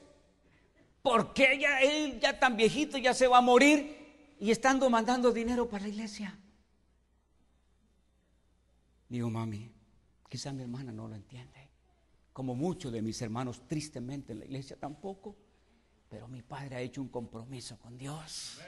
¿Por 1.03 1.35
qué 1.35 1.59
ya 1.61 1.81
él 1.83 2.19
ya 2.21 2.39
tan 2.39 2.57
viejito 2.57 2.97
ya 2.97 3.13
se 3.13 3.27
va 3.27 3.39
a 3.39 3.43
morir 3.43 4.35
y 4.41 4.51
estando 4.51 4.89
mandando 4.89 5.31
dinero 5.31 5.69
para 5.69 5.83
la 5.83 5.91
iglesia? 5.91 6.39
Digo, 9.11 9.29
mami, 9.29 9.71
quizá 10.27 10.55
mi 10.55 10.63
hermana 10.63 10.91
no 10.91 11.07
lo 11.07 11.15
entiende, 11.15 11.69
como 12.33 12.55
muchos 12.55 12.91
de 12.91 13.03
mis 13.03 13.21
hermanos 13.21 13.69
tristemente 13.69 14.33
en 14.33 14.39
la 14.39 14.47
iglesia 14.47 14.77
tampoco, 14.79 15.37
pero 16.09 16.29
mi 16.29 16.41
padre 16.41 16.77
ha 16.77 16.81
hecho 16.81 17.03
un 17.03 17.09
compromiso 17.09 17.79
con 17.79 17.99
Dios. 17.99 18.59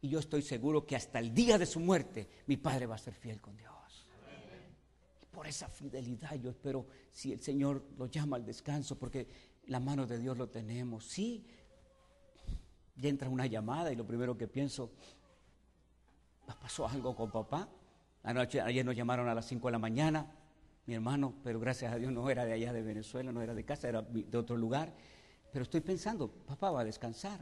Y 0.00 0.08
yo 0.08 0.18
estoy 0.18 0.40
seguro 0.40 0.86
que 0.86 0.96
hasta 0.96 1.18
el 1.18 1.34
día 1.34 1.58
de 1.58 1.66
su 1.66 1.78
muerte 1.78 2.26
mi 2.46 2.56
padre 2.56 2.86
va 2.86 2.94
a 2.94 2.98
ser 2.98 3.12
fiel 3.12 3.42
con 3.42 3.54
Dios 3.54 3.77
por 5.38 5.46
esa 5.46 5.68
fidelidad 5.68 6.34
yo 6.34 6.50
espero 6.50 6.84
si 7.12 7.32
el 7.32 7.40
Señor 7.40 7.84
lo 7.96 8.06
llama 8.06 8.34
al 8.34 8.44
descanso, 8.44 8.98
porque 8.98 9.28
la 9.66 9.78
mano 9.78 10.04
de 10.04 10.18
Dios 10.18 10.36
lo 10.36 10.48
tenemos. 10.48 11.04
Sí, 11.04 11.46
ya 12.96 13.08
entra 13.08 13.28
una 13.28 13.46
llamada 13.46 13.92
y 13.92 13.94
lo 13.94 14.04
primero 14.04 14.36
que 14.36 14.48
pienso, 14.48 14.90
¿pasó 16.60 16.88
algo 16.88 17.14
con 17.14 17.30
papá? 17.30 17.68
Anoche, 18.24 18.60
ayer 18.60 18.84
nos 18.84 18.96
llamaron 18.96 19.28
a 19.28 19.34
las 19.36 19.46
5 19.46 19.68
de 19.68 19.70
la 19.70 19.78
mañana, 19.78 20.28
mi 20.86 20.94
hermano, 20.94 21.34
pero 21.44 21.60
gracias 21.60 21.92
a 21.92 21.98
Dios 21.98 22.10
no 22.10 22.28
era 22.28 22.44
de 22.44 22.54
allá 22.54 22.72
de 22.72 22.82
Venezuela, 22.82 23.30
no 23.30 23.40
era 23.40 23.54
de 23.54 23.64
casa, 23.64 23.88
era 23.88 24.02
de 24.02 24.36
otro 24.36 24.56
lugar. 24.56 24.92
Pero 25.52 25.62
estoy 25.62 25.82
pensando, 25.82 26.28
papá 26.28 26.72
va 26.72 26.80
a 26.80 26.84
descansar. 26.84 27.38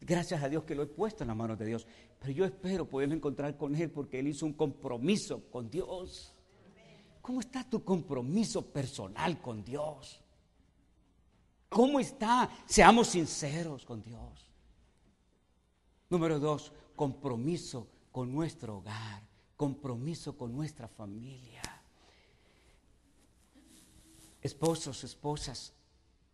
Gracias 0.00 0.40
a 0.40 0.48
Dios 0.48 0.62
que 0.62 0.76
lo 0.76 0.84
he 0.84 0.86
puesto 0.86 1.24
en 1.24 1.28
las 1.28 1.36
manos 1.36 1.58
de 1.58 1.66
Dios. 1.66 1.84
Pero 2.20 2.32
yo 2.32 2.44
espero 2.44 2.88
poderme 2.88 3.16
encontrar 3.16 3.56
con 3.56 3.74
Él 3.74 3.90
porque 3.90 4.20
Él 4.20 4.28
hizo 4.28 4.46
un 4.46 4.52
compromiso 4.52 5.50
con 5.50 5.68
Dios. 5.68 6.33
¿Cómo 7.24 7.40
está 7.40 7.64
tu 7.64 7.82
compromiso 7.82 8.70
personal 8.70 9.40
con 9.40 9.64
Dios? 9.64 10.20
¿Cómo 11.70 11.98
está? 11.98 12.50
Seamos 12.66 13.08
sinceros 13.08 13.86
con 13.86 14.02
Dios. 14.02 14.52
Número 16.10 16.38
dos, 16.38 16.70
compromiso 16.94 17.88
con 18.12 18.30
nuestro 18.30 18.76
hogar, 18.76 19.22
compromiso 19.56 20.36
con 20.36 20.54
nuestra 20.54 20.86
familia. 20.86 21.62
Esposos, 24.42 25.02
esposas, 25.02 25.72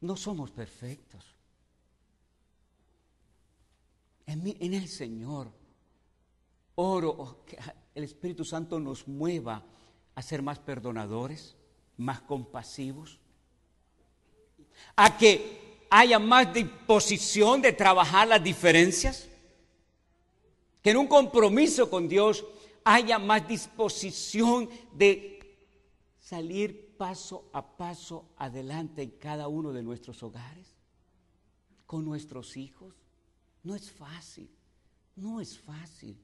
no 0.01 0.17
somos 0.17 0.51
perfectos. 0.51 1.25
En, 4.27 4.75
el 4.75 4.89
Señor 4.89 5.53
oro 6.75 7.45
que 7.47 7.57
el 7.95 8.03
Espíritu 8.03 8.45
Santo 8.45 8.81
nos 8.81 9.07
mueva 9.07 9.65
a 10.21 10.23
ser 10.23 10.43
más 10.43 10.59
perdonadores, 10.59 11.57
más 11.97 12.21
compasivos, 12.21 13.19
a 14.95 15.17
que 15.17 15.87
haya 15.89 16.19
más 16.19 16.53
disposición 16.53 17.63
de 17.63 17.73
trabajar 17.73 18.29
las 18.29 18.45
diferencias, 18.45 19.27
que 20.83 20.91
en 20.91 20.99
un 20.99 21.07
compromiso 21.07 21.89
con 21.89 22.07
Dios 22.07 22.45
haya 22.85 23.19
más 23.19 23.49
disposición 23.49 24.69
de 24.93 25.41
salir 26.21 26.97
paso 26.99 27.49
a 27.55 27.79
paso 27.79 28.29
adelante 28.37 29.01
en 29.03 29.13
cada 29.13 29.49
uno 29.49 29.73
de 29.73 29.83
nuestros 29.83 30.23
hogares, 30.23 30.77
con 31.87 32.05
nuestros 32.05 32.59
hijos. 32.59 32.95
No 33.63 33.75
es 33.75 33.91
fácil, 33.91 34.51
no 35.17 35.41
es 35.41 35.59
fácil, 35.59 36.19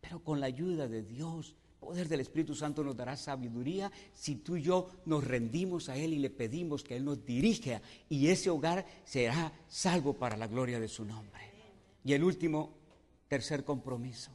pero 0.00 0.24
con 0.24 0.40
la 0.40 0.46
ayuda 0.46 0.88
de 0.88 1.02
Dios 1.02 1.54
poder 1.78 2.08
del 2.08 2.20
Espíritu 2.20 2.54
Santo 2.54 2.82
nos 2.82 2.96
dará 2.96 3.16
sabiduría 3.16 3.90
si 4.14 4.36
tú 4.36 4.56
y 4.56 4.62
yo 4.62 4.88
nos 5.06 5.24
rendimos 5.24 5.88
a 5.88 5.96
Él 5.96 6.12
y 6.12 6.18
le 6.18 6.30
pedimos 6.30 6.82
que 6.82 6.96
Él 6.96 7.04
nos 7.04 7.24
dirija 7.24 7.80
y 8.08 8.28
ese 8.28 8.50
hogar 8.50 8.86
será 9.04 9.52
salvo 9.68 10.14
para 10.14 10.36
la 10.36 10.46
gloria 10.46 10.80
de 10.80 10.88
su 10.88 11.04
nombre. 11.04 11.40
Y 12.04 12.12
el 12.12 12.24
último, 12.24 12.74
tercer 13.28 13.64
compromiso. 13.64 14.30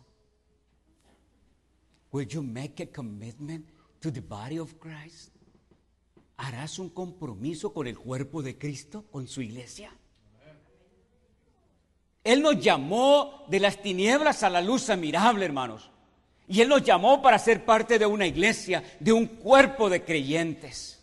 Will 2.12 2.28
you 2.28 2.44
make 2.44 2.82
a 2.84 2.88
commitment 2.88 3.68
to 4.00 4.12
the 4.12 4.22
body 4.22 4.60
of 4.60 4.76
Christ? 4.80 5.32
¿Harás 6.38 6.78
un 6.78 6.90
compromiso 6.90 7.74
con 7.74 7.88
el 7.88 7.98
cuerpo 7.98 8.42
de 8.42 8.58
Cristo, 8.58 9.06
con 9.12 9.28
su 9.28 9.42
iglesia? 9.42 9.96
Él 12.24 12.42
nos 12.42 12.60
llamó 12.60 13.46
de 13.50 13.60
las 13.60 13.82
tinieblas 13.82 14.44
a 14.44 14.50
la 14.50 14.62
luz 14.62 14.90
admirable, 14.90 15.46
hermanos. 15.46 15.93
Y 16.54 16.62
Él 16.62 16.70
nos 16.70 16.84
llamó 16.84 17.20
para 17.20 17.40
ser 17.40 17.66
parte 17.66 17.98
de 17.98 18.06
una 18.06 18.28
iglesia, 18.28 18.84
de 19.00 19.12
un 19.12 19.26
cuerpo 19.26 19.90
de 19.90 20.04
creyentes. 20.04 21.00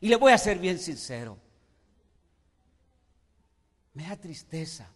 Y 0.00 0.08
le 0.08 0.16
voy 0.16 0.32
a 0.32 0.38
ser 0.38 0.58
bien 0.58 0.78
sincero. 0.78 1.36
Me 3.92 4.04
da 4.04 4.16
tristeza. 4.16 4.90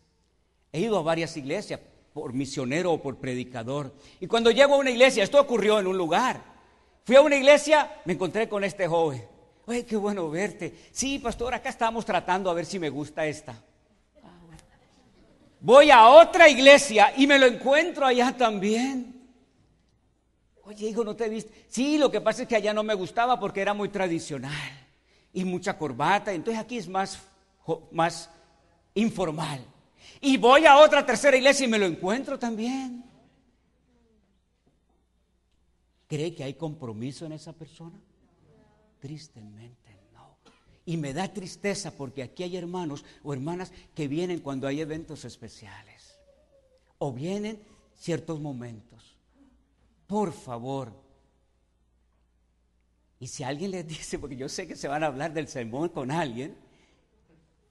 He 0.72 0.80
ido 0.80 0.96
a 0.96 1.02
varias 1.02 1.36
iglesias 1.36 1.80
por 2.14 2.32
misionero 2.32 2.92
o 2.92 3.02
por 3.02 3.18
predicador. 3.18 3.94
Y 4.20 4.26
cuando 4.26 4.50
llego 4.50 4.74
a 4.74 4.78
una 4.78 4.90
iglesia, 4.90 5.22
esto 5.22 5.38
ocurrió 5.38 5.78
en 5.78 5.86
un 5.86 5.98
lugar. 5.98 6.42
Fui 7.04 7.16
a 7.16 7.20
una 7.20 7.36
iglesia, 7.36 8.00
me 8.06 8.14
encontré 8.14 8.48
con 8.48 8.64
este 8.64 8.88
joven. 8.88 9.22
Oye, 9.66 9.84
qué 9.84 9.96
bueno 9.96 10.30
verte. 10.30 10.74
Sí, 10.92 11.18
pastor, 11.18 11.52
acá 11.52 11.68
estamos 11.68 12.06
tratando 12.06 12.48
a 12.48 12.54
ver 12.54 12.64
si 12.64 12.78
me 12.78 12.88
gusta 12.88 13.26
esta. 13.26 13.62
Voy 15.60 15.90
a 15.90 16.08
otra 16.08 16.48
iglesia 16.48 17.12
y 17.18 17.26
me 17.26 17.38
lo 17.38 17.44
encuentro 17.44 18.06
allá 18.06 18.34
también. 18.34 19.13
Oye, 20.66 20.88
hijo, 20.88 21.04
¿no 21.04 21.14
te 21.14 21.28
viste? 21.28 21.66
Sí, 21.68 21.98
lo 21.98 22.10
que 22.10 22.20
pasa 22.20 22.42
es 22.42 22.48
que 22.48 22.56
allá 22.56 22.72
no 22.72 22.82
me 22.82 22.94
gustaba 22.94 23.38
porque 23.38 23.60
era 23.60 23.74
muy 23.74 23.90
tradicional 23.90 24.52
y 25.32 25.44
mucha 25.44 25.76
corbata. 25.76 26.32
Entonces 26.32 26.62
aquí 26.62 26.78
es 26.78 26.88
más, 26.88 27.20
más 27.90 28.30
informal. 28.94 29.62
Y 30.20 30.38
voy 30.38 30.64
a 30.64 30.78
otra 30.78 31.04
tercera 31.04 31.36
iglesia 31.36 31.66
y 31.66 31.68
me 31.68 31.78
lo 31.78 31.84
encuentro 31.84 32.38
también. 32.38 33.04
¿Cree 36.06 36.34
que 36.34 36.44
hay 36.44 36.54
compromiso 36.54 37.26
en 37.26 37.32
esa 37.32 37.52
persona? 37.52 38.00
Tristemente 39.00 39.98
no. 40.14 40.38
Y 40.86 40.96
me 40.96 41.12
da 41.12 41.28
tristeza 41.28 41.90
porque 41.90 42.22
aquí 42.22 42.42
hay 42.42 42.56
hermanos 42.56 43.04
o 43.22 43.34
hermanas 43.34 43.70
que 43.94 44.08
vienen 44.08 44.40
cuando 44.40 44.66
hay 44.66 44.80
eventos 44.80 45.26
especiales. 45.26 46.18
O 46.98 47.12
vienen 47.12 47.60
ciertos 47.98 48.40
momentos 48.40 49.13
por 50.06 50.32
favor. 50.32 50.92
Y 53.18 53.26
si 53.26 53.42
alguien 53.42 53.70
les 53.70 53.86
dice, 53.88 54.18
porque 54.18 54.36
yo 54.36 54.48
sé 54.48 54.66
que 54.66 54.76
se 54.76 54.88
van 54.88 55.02
a 55.02 55.06
hablar 55.06 55.32
del 55.32 55.48
sermón 55.48 55.88
con 55.88 56.10
alguien, 56.10 56.56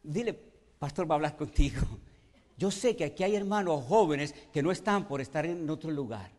dile, 0.02 0.34
pastor 0.80 1.10
va 1.10 1.16
a 1.16 1.18
hablar 1.18 1.36
contigo. 1.38 1.82
Yo 2.56 2.70
sé 2.70 2.96
que 2.96 3.04
aquí 3.04 3.24
hay 3.24 3.36
hermanos 3.36 3.84
jóvenes 3.86 4.36
que 4.54 4.62
no 4.62 4.72
están 4.72 5.08
por 5.08 5.20
estar 5.20 5.44
en 5.44 5.68
otro 5.72 5.90
lugar. 5.90 6.32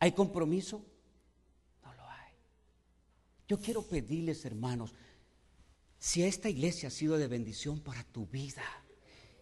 ¿Hay 0.00 0.10
compromiso? 0.10 0.84
No 1.84 1.94
lo 1.94 2.02
hay. 2.02 2.32
Yo 3.46 3.60
quiero 3.60 3.82
pedirles, 3.82 4.44
hermanos, 4.44 4.92
si 6.00 6.24
esta 6.24 6.48
iglesia 6.48 6.88
ha 6.88 6.90
sido 6.90 7.16
de 7.16 7.28
bendición 7.28 7.78
para 7.78 8.02
tu 8.02 8.26
vida, 8.26 8.64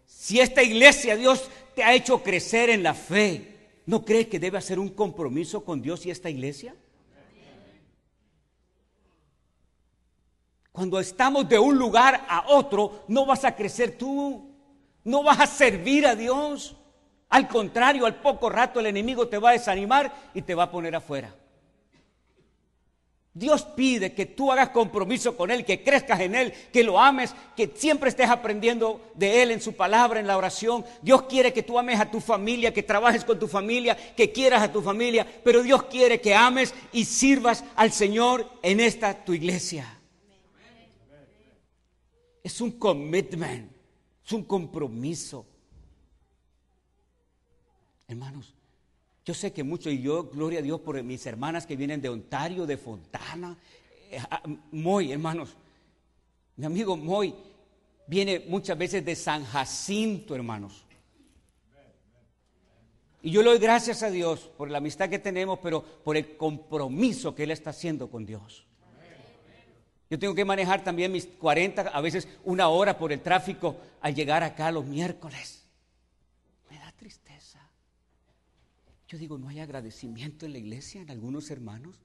si 0.05 0.41
esta 0.41 0.63
iglesia, 0.63 1.17
Dios 1.17 1.49
te 1.75 1.83
ha 1.85 1.95
hecho 1.95 2.23
crecer 2.23 2.69
en 2.69 2.83
la 2.83 2.93
fe, 2.93 3.58
¿No 3.89 4.05
crees 4.05 4.27
que 4.27 4.39
debe 4.39 4.59
hacer 4.59 4.79
un 4.79 4.91
compromiso 4.91 5.65
con 5.65 5.81
Dios 5.81 6.05
y 6.05 6.11
esta 6.11 6.29
iglesia? 6.29 6.77
Cuando 10.71 11.01
estamos 11.01 11.49
de 11.49 11.59
un 11.59 11.79
lugar 11.79 12.27
a 12.29 12.49
otro, 12.49 13.05
no 13.09 13.25
vas 13.25 13.47
a 13.47 13.57
crecer 13.57 13.97
tú, 13.97 14.55
no 15.05 15.23
vas 15.23 15.41
a 15.41 15.47
servir 15.47 16.07
a 16.07 16.15
Dios. 16.15 16.77
Al 17.31 17.49
contrario, 17.49 18.05
al 18.05 18.21
poco 18.21 18.51
rato 18.51 18.79
el 18.79 18.85
enemigo 18.85 19.27
te 19.27 19.39
va 19.39 19.49
a 19.49 19.53
desanimar 19.53 20.13
y 20.35 20.43
te 20.43 20.55
va 20.55 20.65
a 20.65 20.71
poner 20.71 20.95
afuera. 20.95 21.35
Dios 23.39 23.63
pide 23.63 24.15
que 24.15 24.27
tú 24.27 24.51
hagas 24.51 24.71
compromiso 24.71 25.37
con 25.37 25.53
Él, 25.53 25.65
que 25.65 25.85
crezcas 25.85 26.19
en 26.21 26.35
Él, 26.35 26.53
que 26.73 26.83
lo 26.83 26.99
ames, 26.99 27.35
que 27.57 27.73
siempre 27.73 28.09
estés 28.09 28.29
aprendiendo 28.29 29.13
de 29.15 29.43
Él 29.43 29.53
en 29.53 29.61
su 29.61 29.75
palabra, 29.75 30.19
en 30.19 30.27
la 30.27 30.37
oración. 30.37 30.85
Dios 31.03 31.23
quiere 31.23 31.53
que 31.53 31.63
tú 31.63 31.79
ames 31.79 32.01
a 32.01 32.11
tu 32.11 32.21
familia, 32.21 32.75
que 32.75 32.83
trabajes 32.83 33.25
con 33.25 33.39
tu 33.39 33.47
familia, 33.47 33.97
que 34.17 34.33
quieras 34.33 34.63
a 34.63 34.73
tu 34.73 34.83
familia, 34.83 35.25
pero 35.45 35.63
Dios 35.63 35.85
quiere 35.85 36.21
que 36.21 36.35
ames 36.35 36.75
y 36.93 37.05
sirvas 37.05 37.63
al 37.77 37.93
Señor 37.93 38.51
en 38.61 38.81
esta 38.81 39.25
tu 39.25 39.33
iglesia. 39.33 40.01
Es 42.43 42.61
un 42.61 42.73
commitment, 42.73 43.71
es 44.27 44.33
un 44.33 44.43
compromiso. 44.43 45.47
Hermanos, 48.09 48.58
yo 49.29 49.35
sé 49.35 49.53
que 49.53 49.63
mucho, 49.63 49.91
y 49.91 50.01
yo, 50.01 50.25
gloria 50.25 50.61
a 50.61 50.63
Dios 50.63 50.81
por 50.81 51.03
mis 51.03 51.27
hermanas 51.27 51.67
que 51.67 51.77
vienen 51.77 52.01
de 52.01 52.09
Ontario, 52.09 52.65
de 52.65 52.79
Fontana, 52.79 53.59
eh, 54.11 54.19
ah, 54.31 54.43
Moy, 54.73 55.13
hermanos. 55.13 55.51
Mi 56.57 56.65
amigo 56.65 56.97
Moy 56.97 57.35
viene 58.07 58.47
muchas 58.49 58.79
veces 58.79 59.05
de 59.05 59.15
San 59.15 59.45
Jacinto, 59.45 60.35
hermanos. 60.35 60.83
Y 63.21 63.31
yo 63.31 63.43
le 63.43 63.51
doy 63.51 63.59
gracias 63.59 64.03
a 64.03 64.11
Dios 64.11 64.51
por 64.57 64.71
la 64.71 64.79
amistad 64.79 65.11
que 65.11 65.19
tenemos, 65.19 65.59
pero 65.63 65.83
por 65.83 66.17
el 66.17 66.39
compromiso 66.39 67.35
que 67.35 67.43
Él 67.43 67.51
está 67.51 67.69
haciendo 67.69 68.11
con 68.11 68.25
Dios. 68.25 68.65
Yo 70.09 70.19
tengo 70.19 70.35
que 70.35 70.47
manejar 70.47 70.83
también 70.83 71.13
mis 71.13 71.27
40, 71.27 71.83
a 71.83 72.01
veces 72.01 72.27
una 72.45 72.69
hora 72.69 72.97
por 72.97 73.13
el 73.13 73.21
tráfico 73.21 73.77
al 74.01 74.15
llegar 74.15 74.43
acá 74.43 74.73
los 74.73 74.87
miércoles. 74.87 75.58
Yo 79.09 79.17
digo, 79.17 79.39
¿no 79.39 79.49
hay 79.49 79.61
agradecimiento 79.61 80.45
en 80.45 80.53
la 80.53 80.59
iglesia, 80.59 81.01
en 81.01 81.11
algunos 81.11 81.51
hermanos? 81.51 81.97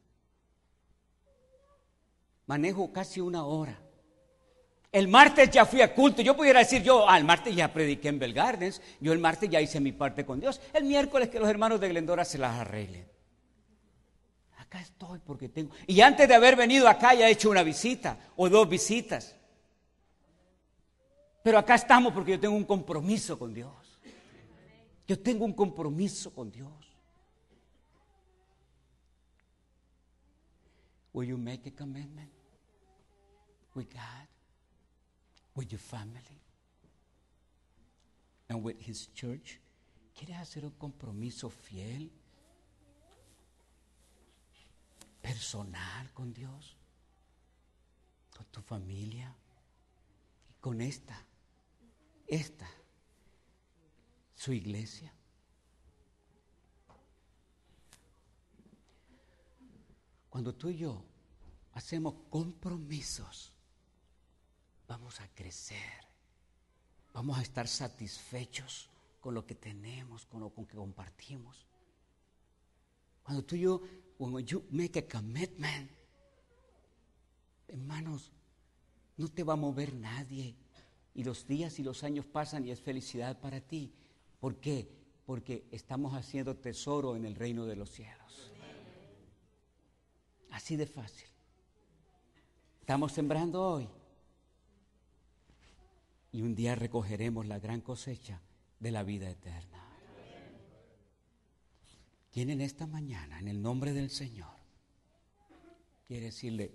Manejo 2.46 2.94
casi 2.94 3.20
una 3.20 3.44
hora. 3.44 3.78
El 4.90 5.10
martes 5.10 5.50
ya 5.50 5.66
fui 5.66 5.82
a 5.82 5.94
culto. 5.94 6.22
Yo 6.22 6.38
pudiera 6.38 6.60
decir, 6.60 6.82
yo 6.82 7.10
al 7.10 7.26
martes 7.26 7.54
ya 7.54 7.74
prediqué 7.74 8.08
en 8.08 8.20
Bell 8.20 8.34
Gardens. 8.34 8.82
Yo 9.02 9.12
el 9.12 9.20
martes 9.20 9.50
ya 9.50 9.60
hice 9.60 9.82
mi 9.82 9.92
parte 9.92 10.26
con 10.26 10.40
Dios. 10.40 10.62
El 10.72 10.86
miércoles 10.86 11.30
que 11.30 11.40
los 11.40 11.50
hermanos 11.50 11.82
de 11.82 11.90
Glendora 11.90 12.24
se 12.24 12.38
las 12.38 12.58
arreglen. 12.58 13.06
Acá 14.58 14.80
estoy 14.80 15.20
porque 15.20 15.50
tengo. 15.50 15.74
Y 15.88 16.00
antes 16.00 16.28
de 16.28 16.36
haber 16.36 16.56
venido 16.56 16.88
acá 16.88 17.14
ya 17.14 17.28
he 17.28 17.32
hecho 17.32 17.50
una 17.50 17.64
visita 17.64 18.18
o 18.38 18.48
dos 18.48 18.70
visitas. 18.70 19.36
Pero 21.44 21.58
acá 21.58 21.76
estamos 21.76 22.14
porque 22.14 22.32
yo 22.32 22.40
tengo 22.40 22.56
un 22.56 22.64
compromiso 22.64 23.38
con 23.38 23.54
Dios. 23.54 24.00
Yo 25.06 25.20
tengo 25.20 25.44
un 25.44 25.54
compromiso 25.54 26.34
con 26.34 26.50
Dios. 26.50 26.93
Will 31.14 31.26
you 31.26 31.38
make 31.38 31.68
a 31.68 31.72
commitment 31.72 32.30
with 33.76 33.94
God, 33.94 34.28
with 35.56 35.72
your 35.72 35.80
family, 35.80 36.42
and 38.50 38.64
with 38.64 38.82
His 38.82 39.08
church? 39.14 39.60
¿Quieres 40.16 40.38
hacer 40.38 40.66
un 40.66 40.72
compromiso 40.72 41.50
fiel, 41.50 42.12
personal 45.22 46.12
con 46.14 46.34
Dios, 46.34 46.76
con 48.36 48.46
tu 48.48 48.62
familia 48.62 49.36
y 50.50 50.54
con 50.60 50.82
esta, 50.82 51.16
esta, 52.28 52.68
su 54.36 54.52
iglesia? 54.52 55.14
Cuando 60.34 60.56
tú 60.56 60.70
y 60.70 60.78
yo 60.78 61.06
hacemos 61.74 62.16
compromisos, 62.32 63.54
vamos 64.88 65.22
a 65.22 65.28
crecer, 65.28 66.08
vamos 67.14 67.38
a 67.38 67.44
estar 67.44 67.68
satisfechos 67.68 68.90
con 69.20 69.36
lo 69.36 69.46
que 69.46 69.54
tenemos, 69.54 70.26
con 70.26 70.40
lo 70.40 70.50
con 70.50 70.66
que 70.66 70.76
compartimos. 70.76 71.68
Cuando 73.22 73.46
tú 73.46 73.56
y 73.56 73.60
yo, 73.60 73.84
when 74.18 74.44
you 74.44 74.66
make 74.72 74.98
a 74.98 75.08
commitment, 75.08 75.92
hermanos, 77.68 78.32
no 79.18 79.28
te 79.28 79.44
va 79.44 79.54
a 79.54 79.56
mover 79.56 79.94
nadie. 79.94 80.56
Y 81.14 81.24
los 81.24 81.46
días 81.46 81.78
y 81.78 81.84
los 81.84 82.04
años 82.04 82.26
pasan 82.26 82.66
y 82.66 82.72
es 82.72 82.82
felicidad 82.82 83.40
para 83.40 83.62
ti. 83.62 83.94
¿Por 84.40 84.60
qué? 84.60 85.04
porque 85.26 85.68
estamos 85.72 86.14
haciendo 86.16 86.56
tesoro 86.58 87.16
en 87.16 87.26
el 87.26 87.36
reino 87.36 87.66
de 87.66 87.76
los 87.76 87.90
cielos. 87.90 88.53
Así 90.54 90.76
de 90.76 90.86
fácil. 90.86 91.28
Estamos 92.80 93.12
sembrando 93.12 93.60
hoy. 93.60 93.90
Y 96.32 96.44
un 96.44 96.54
día 96.54 96.76
recogeremos 96.76 97.48
la 97.48 97.58
gran 97.58 97.82
cosecha 97.82 98.40
de 98.80 98.92
la 98.92 99.04
vida 99.04 99.30
eterna. 99.30 99.84
¿Quién 102.32 102.52
en 102.52 102.62
esta 102.62 102.86
mañana, 102.86 103.40
en 103.40 103.48
el 103.48 103.62
nombre 103.62 103.94
del 103.94 104.12
Señor, 104.12 104.56
quiere 106.08 106.28
decirle, 106.28 106.72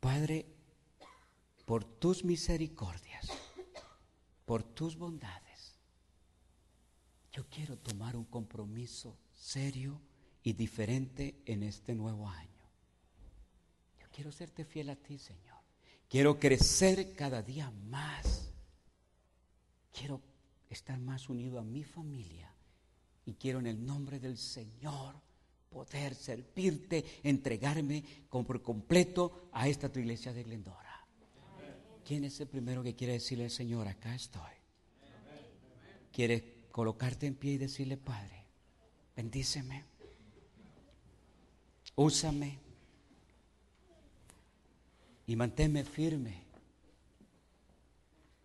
Padre, 0.00 0.46
por 1.64 1.84
tus 1.84 2.24
misericordias, 2.24 3.28
por 4.44 4.64
tus 4.64 4.96
bondades, 4.96 5.78
yo 7.32 7.48
quiero 7.48 7.78
tomar 7.78 8.16
un 8.16 8.24
compromiso 8.24 9.16
serio 9.32 10.00
y 10.42 10.54
diferente 10.54 11.40
en 11.46 11.62
este 11.62 11.94
nuevo 11.94 12.28
año. 12.28 12.53
Quiero 14.14 14.30
serte 14.30 14.64
fiel 14.64 14.90
a 14.90 14.96
ti, 14.96 15.18
Señor. 15.18 15.58
Quiero 16.08 16.38
crecer 16.38 17.14
cada 17.16 17.42
día 17.42 17.68
más. 17.88 18.52
Quiero 19.92 20.20
estar 20.70 20.96
más 21.00 21.28
unido 21.28 21.58
a 21.58 21.64
mi 21.64 21.82
familia. 21.82 22.54
Y 23.26 23.34
quiero 23.34 23.58
en 23.58 23.66
el 23.66 23.84
nombre 23.84 24.20
del 24.20 24.38
Señor 24.38 25.16
poder 25.68 26.14
servirte, 26.14 27.04
entregarme 27.24 28.04
por 28.30 28.62
completo 28.62 29.48
a 29.52 29.66
esta 29.66 29.90
tu 29.90 29.98
iglesia 29.98 30.32
de 30.32 30.44
Glendora. 30.44 31.04
¿Quién 32.04 32.22
es 32.22 32.38
el 32.38 32.46
primero 32.46 32.84
que 32.84 32.94
quiere 32.94 33.14
decirle 33.14 33.44
al 33.44 33.50
Señor, 33.50 33.88
acá 33.88 34.14
estoy? 34.14 34.54
¿Quiere 36.12 36.68
colocarte 36.70 37.26
en 37.26 37.34
pie 37.34 37.54
y 37.54 37.58
decirle, 37.58 37.96
Padre, 37.96 38.46
bendíceme, 39.16 39.84
úsame 41.96 42.63
y 45.26 45.36
manténme 45.36 45.84
firme? 45.84 46.44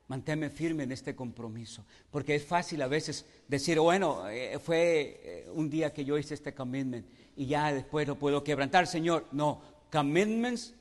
Manténme 0.08 0.50
firme 0.50 0.84
en 0.84 0.92
este 0.92 1.16
compromiso, 1.16 1.86
porque 2.10 2.36
es 2.36 2.44
fácil 2.44 2.82
a 2.82 2.88
veces 2.88 3.26
decir, 3.48 3.80
bueno, 3.80 4.28
eh, 4.28 4.58
fue 4.60 5.22
eh, 5.24 5.50
un 5.54 5.70
día 5.70 5.94
que 5.94 6.04
yo 6.04 6.18
hice 6.18 6.34
este 6.34 6.54
commitment 6.54 7.06
y 7.36 7.46
ya 7.46 7.72
después 7.72 8.08
lo 8.08 8.18
puedo 8.18 8.44
quebrantar, 8.44 8.88
Señor. 8.88 9.28
No, 9.32 9.62
commitments, 9.92 10.74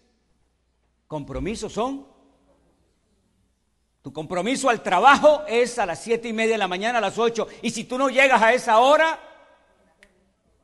compromisos 1.06 1.72
son 1.72 2.06
tu 4.02 4.12
compromiso 4.12 4.70
al 4.70 4.82
trabajo 4.82 5.44
es 5.46 5.78
a 5.78 5.84
las 5.84 6.00
siete 6.00 6.28
y 6.28 6.32
media 6.32 6.52
de 6.52 6.58
la 6.58 6.68
mañana, 6.68 6.98
a 6.98 7.00
las 7.00 7.18
ocho. 7.18 7.48
Y 7.62 7.70
si 7.70 7.84
tú 7.84 7.98
no 7.98 8.08
llegas 8.08 8.40
a 8.40 8.52
esa 8.54 8.78
hora, 8.78 9.20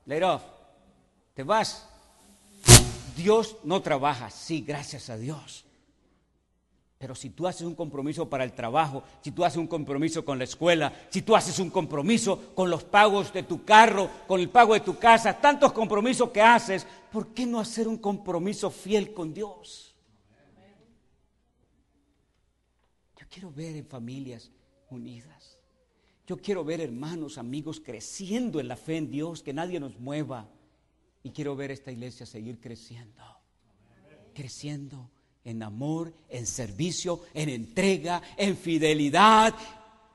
let 0.07 0.23
off. 0.23 0.43
Te 1.35 1.43
vas. 1.43 1.87
Dios 3.17 3.57
no 3.65 3.83
trabaja, 3.83 4.31
sí, 4.31 4.63
gracias 4.63 5.11
a 5.11 5.17
Dios. 5.17 5.65
Pero 6.99 7.15
si 7.15 7.31
tú 7.31 7.47
haces 7.47 7.63
un 7.63 7.75
compromiso 7.75 8.29
para 8.29 8.45
el 8.45 8.53
trabajo, 8.53 9.03
si 9.21 9.31
tú 9.31 9.45
haces 9.45 9.59
un 9.59 9.67
compromiso 9.67 10.25
con 10.25 10.39
la 10.39 10.45
escuela, 10.45 10.93
si 11.11 11.23
tú 11.23 11.37
haces 11.37 11.59
un 11.59 11.71
compromiso 11.71 12.55
con 12.55 12.71
los 12.71 12.85
pagos 12.85 13.33
de 13.33 13.43
tu 13.43 13.65
carro, 13.65 14.09
con 14.27 14.41
el 14.41 14.49
pago 14.49 14.75
de 14.75 14.81
tu 14.81 14.99
casa, 14.99 15.39
tantos 15.39 15.73
compromisos 15.73 16.31
que 16.31 16.41
haces, 16.41 16.87
¿por 17.13 17.29
qué 17.35 17.45
no 17.45 17.61
hacer 17.61 17.89
un 17.89 17.99
compromiso 17.99 18.71
fiel 18.71 19.13
con 19.13 19.35
Dios? 19.35 19.95
quiero 23.35 23.51
ver 23.51 23.75
en 23.75 23.87
familias 23.87 24.53
unidas. 24.91 25.59
Yo 26.27 26.37
quiero 26.37 26.65
ver 26.65 26.81
hermanos, 26.81 27.37
amigos 27.37 27.81
creciendo 27.81 28.61
en 28.61 28.69
la 28.69 28.77
fe 28.77 28.97
en 28.97 29.11
Dios, 29.11 29.43
que 29.43 29.53
nadie 29.53 29.81
nos 29.81 29.99
mueva. 29.99 30.49
Y 31.25 31.31
quiero 31.31 31.57
ver 31.57 31.73
esta 31.73 31.91
iglesia 31.91 32.27
seguir 32.27 32.61
creciendo. 32.61 33.25
Creciendo 34.35 35.11
en 35.43 35.63
amor, 35.63 36.13
en 36.29 36.47
servicio, 36.47 37.23
en 37.33 37.49
entrega, 37.49 38.23
en 38.37 38.57
fidelidad, 38.57 39.55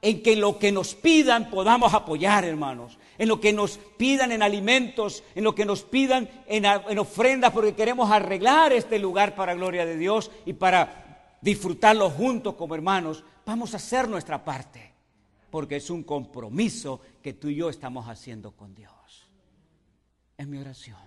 en 0.02 0.22
que 0.22 0.36
lo 0.36 0.58
que 0.60 0.72
nos 0.72 0.94
pidan 0.96 1.50
podamos 1.50 1.94
apoyar, 1.94 2.46
hermanos. 2.46 3.00
En 3.18 3.28
lo 3.28 3.42
que 3.42 3.52
nos 3.52 3.80
pidan 3.98 4.32
en 4.32 4.44
alimentos, 4.44 5.24
en 5.34 5.44
lo 5.44 5.56
que 5.56 5.66
nos 5.66 5.82
pidan 5.82 6.30
en, 6.48 6.66
en 6.66 7.00
ofrendas, 7.00 7.52
porque 7.52 7.76
queremos 7.76 8.12
arreglar 8.12 8.72
este 8.72 9.00
lugar 9.00 9.36
para 9.36 9.56
gloria 9.56 9.86
de 9.86 9.98
Dios 9.98 10.30
y 10.46 10.54
para 10.54 11.38
disfrutarlo 11.42 12.10
juntos 12.12 12.54
como 12.54 12.76
hermanos, 12.76 13.24
vamos 13.46 13.74
a 13.74 13.78
hacer 13.78 14.08
nuestra 14.08 14.46
parte, 14.46 14.94
porque 15.50 15.78
es 15.78 15.90
un 15.90 16.04
compromiso 16.04 17.02
que 17.22 17.34
tú 17.34 17.50
y 17.50 17.56
yo 17.56 17.70
estamos 17.70 18.08
haciendo 18.08 18.52
con 18.52 18.76
Dios. 18.76 18.99
Es 20.40 20.48
mi 20.48 20.58
oración, 20.58 20.98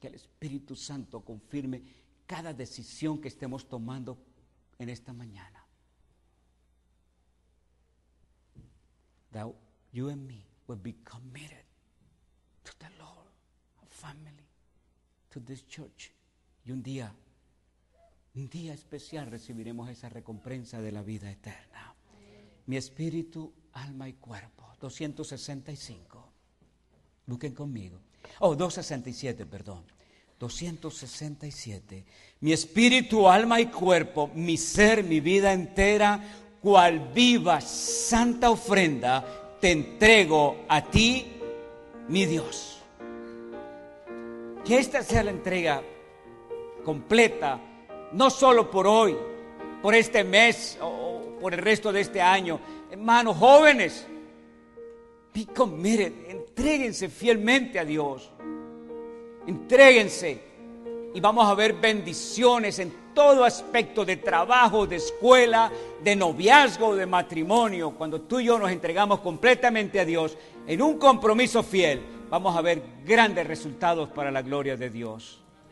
que 0.00 0.06
el 0.06 0.14
Espíritu 0.14 0.74
Santo 0.74 1.22
confirme 1.22 1.82
cada 2.26 2.54
decisión 2.54 3.20
que 3.20 3.28
estemos 3.28 3.68
tomando 3.68 4.16
en 4.78 4.88
esta 4.88 5.12
mañana. 5.12 5.62
That 9.32 9.48
you 9.92 10.08
and 10.08 10.26
me 10.26 10.46
will 10.66 10.80
be 10.80 10.94
committed 11.04 11.66
to 12.62 12.72
the 12.78 12.88
Lord, 12.98 13.28
a 13.82 13.86
family, 13.86 14.48
to 15.28 15.40
this 15.42 15.66
church. 15.68 16.10
Y 16.64 16.70
un 16.70 16.82
día 16.82 17.14
un 18.34 18.48
día 18.48 18.72
especial 18.72 19.30
recibiremos 19.30 19.90
esa 19.90 20.08
recompensa 20.08 20.80
de 20.80 20.90
la 20.90 21.02
vida 21.02 21.30
eterna. 21.30 21.94
Mi 22.64 22.78
espíritu, 22.78 23.52
alma 23.74 24.08
y 24.08 24.14
cuerpo. 24.14 24.72
265. 24.80 26.32
Busquen 27.26 27.54
conmigo. 27.54 28.00
Oh, 28.40 28.54
267, 28.54 29.46
perdón. 29.46 29.82
267. 30.38 32.04
Mi 32.40 32.52
espíritu, 32.52 33.28
alma 33.28 33.60
y 33.60 33.66
cuerpo, 33.66 34.30
mi 34.34 34.56
ser, 34.56 35.04
mi 35.04 35.20
vida 35.20 35.52
entera, 35.52 36.20
cual 36.60 37.10
viva 37.14 37.60
santa 37.60 38.50
ofrenda, 38.50 39.56
te 39.60 39.70
entrego 39.70 40.64
a 40.68 40.82
ti, 40.82 41.26
mi 42.08 42.26
Dios. 42.26 42.78
Que 44.64 44.78
esta 44.78 45.02
sea 45.02 45.24
la 45.24 45.30
entrega 45.30 45.82
completa 46.84 47.60
no 48.12 48.30
solo 48.30 48.70
por 48.70 48.86
hoy, 48.86 49.16
por 49.82 49.94
este 49.94 50.24
mes 50.24 50.78
o 50.80 51.36
por 51.40 51.52
el 51.54 51.60
resto 51.60 51.92
de 51.92 52.00
este 52.00 52.20
año. 52.20 52.60
Hermanos 52.90 53.36
jóvenes, 53.36 54.06
be 55.34 55.46
committed, 55.46 56.12
entréguense 56.28 57.08
fielmente 57.08 57.78
a 57.80 57.84
Dios. 57.84 58.30
Entréguense 59.46 60.40
y 61.12 61.20
vamos 61.20 61.46
a 61.46 61.54
ver 61.54 61.74
bendiciones 61.74 62.78
en 62.78 63.12
todo 63.12 63.44
aspecto 63.44 64.04
de 64.04 64.16
trabajo, 64.16 64.86
de 64.86 64.96
escuela, 64.96 65.70
de 66.02 66.16
noviazgo, 66.16 66.94
de 66.94 67.06
matrimonio. 67.06 67.90
Cuando 67.90 68.22
tú 68.22 68.40
y 68.40 68.46
yo 68.46 68.58
nos 68.58 68.70
entregamos 68.70 69.20
completamente 69.20 70.00
a 70.00 70.04
Dios 70.04 70.38
en 70.66 70.80
un 70.80 70.98
compromiso 70.98 71.62
fiel, 71.62 72.00
vamos 72.30 72.56
a 72.56 72.62
ver 72.62 72.82
grandes 73.04 73.46
resultados 73.46 74.08
para 74.08 74.30
la 74.30 74.42
gloria 74.42 74.76
de 74.76 74.88
Dios. 74.88 75.43